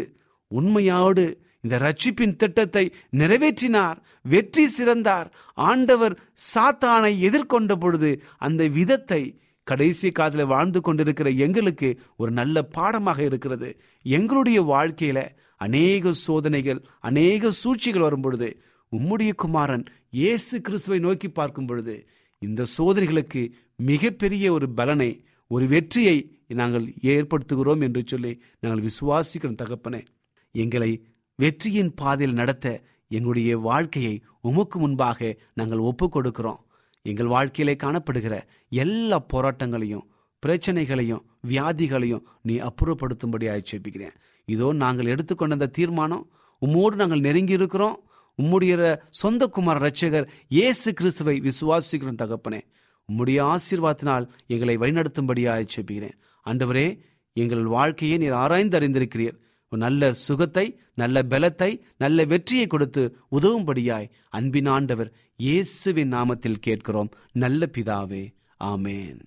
உண்மையோடு 0.51 1.23
இந்த 1.63 1.75
ரட்சிப்பின் 1.77 2.33
திட்டத்தை 2.35 2.83
நிறைவேற்றினார் 3.11 3.99
வெற்றி 4.23 4.65
சிறந்தார். 4.67 5.27
ஆண்டவர் 5.67 6.15
சாத்தானை 6.47 7.11
எதிர்கொண்ட 7.27 7.75
பொழுது 7.75 8.11
அந்த 8.37 8.67
விதத்தை 8.77 9.21
கடைசி 9.67 10.09
காலத்தில் 10.11 10.51
வாழ்ந்து 10.51 10.79
கொண்டிருக்கிற 10.81 11.29
எங்களுக்கு 11.45 11.89
ஒரு 12.15 12.31
நல்ல 12.31 12.63
பாடமாக 12.77 13.19
இருக்கிறது. 13.23 13.69
எங்களுடைய 14.05 14.59
வாழ்க்கையில 14.73 15.21
அநேக 15.61 16.13
சோதனைகள் 16.25 16.81
அநேக 16.99 17.51
சூழ்ச்சிகள் 17.61 18.05
வரும் 18.07 18.21
பொழுது 18.21 18.49
உம்முடைய 18.91 19.31
குமாரன் 19.35 19.85
இயேசு 20.11 20.55
கிறிஸ்துவை 20.61 20.99
நோக்கி 20.99 21.29
பார்க்கும் 21.29 21.65
பொழுது 21.65 21.95
இந்த 22.41 22.63
சோதனைகளுக்கு 22.77 23.43
மிகப்பெரிய 23.91 24.45
ஒரு 24.53 24.69
பலனை 24.69 25.11
ஒரு 25.51 25.65
வெற்றியை 25.67 26.17
நாங்கள் 26.49 26.93
ஏற்படுத்துகிறோம் 27.01 27.81
என்று 27.81 28.03
சொல்லி 28.05 28.41
நாங்கள் 28.59 28.85
விசுவாசிக்கிறோம் 28.87 29.59
தகப்பனே. 29.61 30.05
எங்களை 30.51 31.05
வெற்றியின் 31.35 31.93
பாதையில் 31.93 32.35
நடத்த 32.35 32.81
எங்களுடைய 33.07 33.57
வாழ்க்கையை 33.57 34.21
உமக்கு 34.41 34.79
முன்பாக 34.79 35.37
நாங்கள் 35.53 35.77
ஒப்பு 35.77 36.09
கொடுக்கிறோம் 36.09 36.59
எங்கள் 37.01 37.25
வாழ்க்கையிலே 37.25 37.75
காணப்படுகிற 37.83 38.41
எல்லா 38.69 39.25
போராட்டங்களையும் 39.33 40.07
பிரச்சனைகளையும் 40.39 41.25
வியாதிகளையும் 41.47 42.23
நீ 42.41 42.57
அப்புறப்படுத்தும்படி 42.57 43.45
ஆட்சேபிக்கிறேன் 43.53 44.15
இதோ 44.45 44.73
நாங்கள் 44.73 45.05
எடுத்துக்கொண்ட 45.05 45.53
அந்த 45.53 45.67
தீர்மானம் 45.67 46.25
உம்மோடு 46.65 46.95
நாங்கள் 46.95 47.19
நெருங்கி 47.19 47.53
இருக்கிறோம் 47.53 48.05
உம்முடைய 48.37 48.99
சொந்த 49.09 49.47
குமார் 49.47 49.81
ரட்சகர் 49.81 50.27
இயேசு 50.47 50.93
கிறிஸ்துவை 50.93 51.39
விசுவாசிக்கிறோம் 51.39 52.19
தகப்பனே. 52.21 52.61
உம்முடைய 53.09 53.39
ஆசீர்வாதத்தினால் 53.53 54.25
எங்களை 54.53 54.75
வழிநடத்தும்படியாக 54.81 55.67
செப்பிக்கிறேன் 55.73 56.17
ஆண்டவரே 56.45 56.87
எங்கள் 57.35 57.63
வாழ்க்கையை 57.75 58.15
நீர் 58.23 58.39
ஆராய்ந்து 58.43 58.77
அறிந்திருக்கிறீர். 58.79 59.37
நல்ல 59.71 60.09
சுகத்தை 60.25 60.65
நல்ல 61.01 61.17
பலத்தை 61.31 61.69
நல்ல 62.03 62.25
வெற்றியை 62.33 62.65
கொடுத்து 62.73 63.03
உதவும்படியாய் 63.37 64.07
அன்பின் 64.37 64.69
ஆண்டவர் 64.75 65.09
இயேசுவின் 65.45 66.11
நாமத்தில் 66.15 66.61
கேட்கிறோம். 66.67 67.09
நல்ல 67.43 67.69
பிதாவே 67.75 68.23
ஆமேன். 68.71 69.17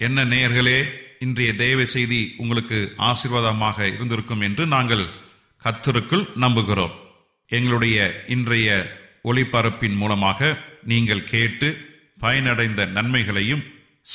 என்ன 0.00 0.24
நேயர்களே 0.32 0.78
இன்றைய 1.26 1.50
தேவ 1.64 1.80
செய்தி 1.94 2.20
உங்களுக்கு 2.42 2.78
ஆசீர்வாதமாக 3.08 3.86
இருந்திருக்கும் 3.94 4.44
என்று 4.48 4.66
நாங்கள் 4.74 5.04
கத்தருக்குள் 5.60 6.24
நம்புகிறோம். 6.44 6.94
எங்களுடைய 7.50 7.98
இன்றைய 8.36 8.68
ஒளிபரப்பின் 9.30 9.98
மூலமாக 10.02 10.56
நீங்கள் 10.92 11.28
கேட்டு 11.34 11.68
பயனடைந்த 12.20 12.86
நன்மைகளையும் 12.88 13.64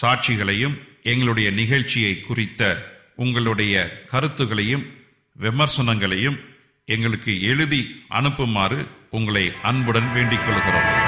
சாட்சிகளையும் 0.02 0.78
எங்களுடைய 1.04 1.52
நிகழ்ச்சியை 1.52 2.22
குறித்த 2.22 2.92
உங்களுடைய 3.16 4.04
கருத்துகளையும் 4.06 4.86
விமர்சனங்களையும் 5.40 6.40
எங்களுக்கு 6.86 7.42
எழுதி 7.42 8.04
அனுப்புமாறு 8.08 8.88
உங்களை 9.10 9.52
அன்புடன் 9.62 10.14
வேண்டிக் 10.14 10.46
கொள்கிறோம். 10.46 10.99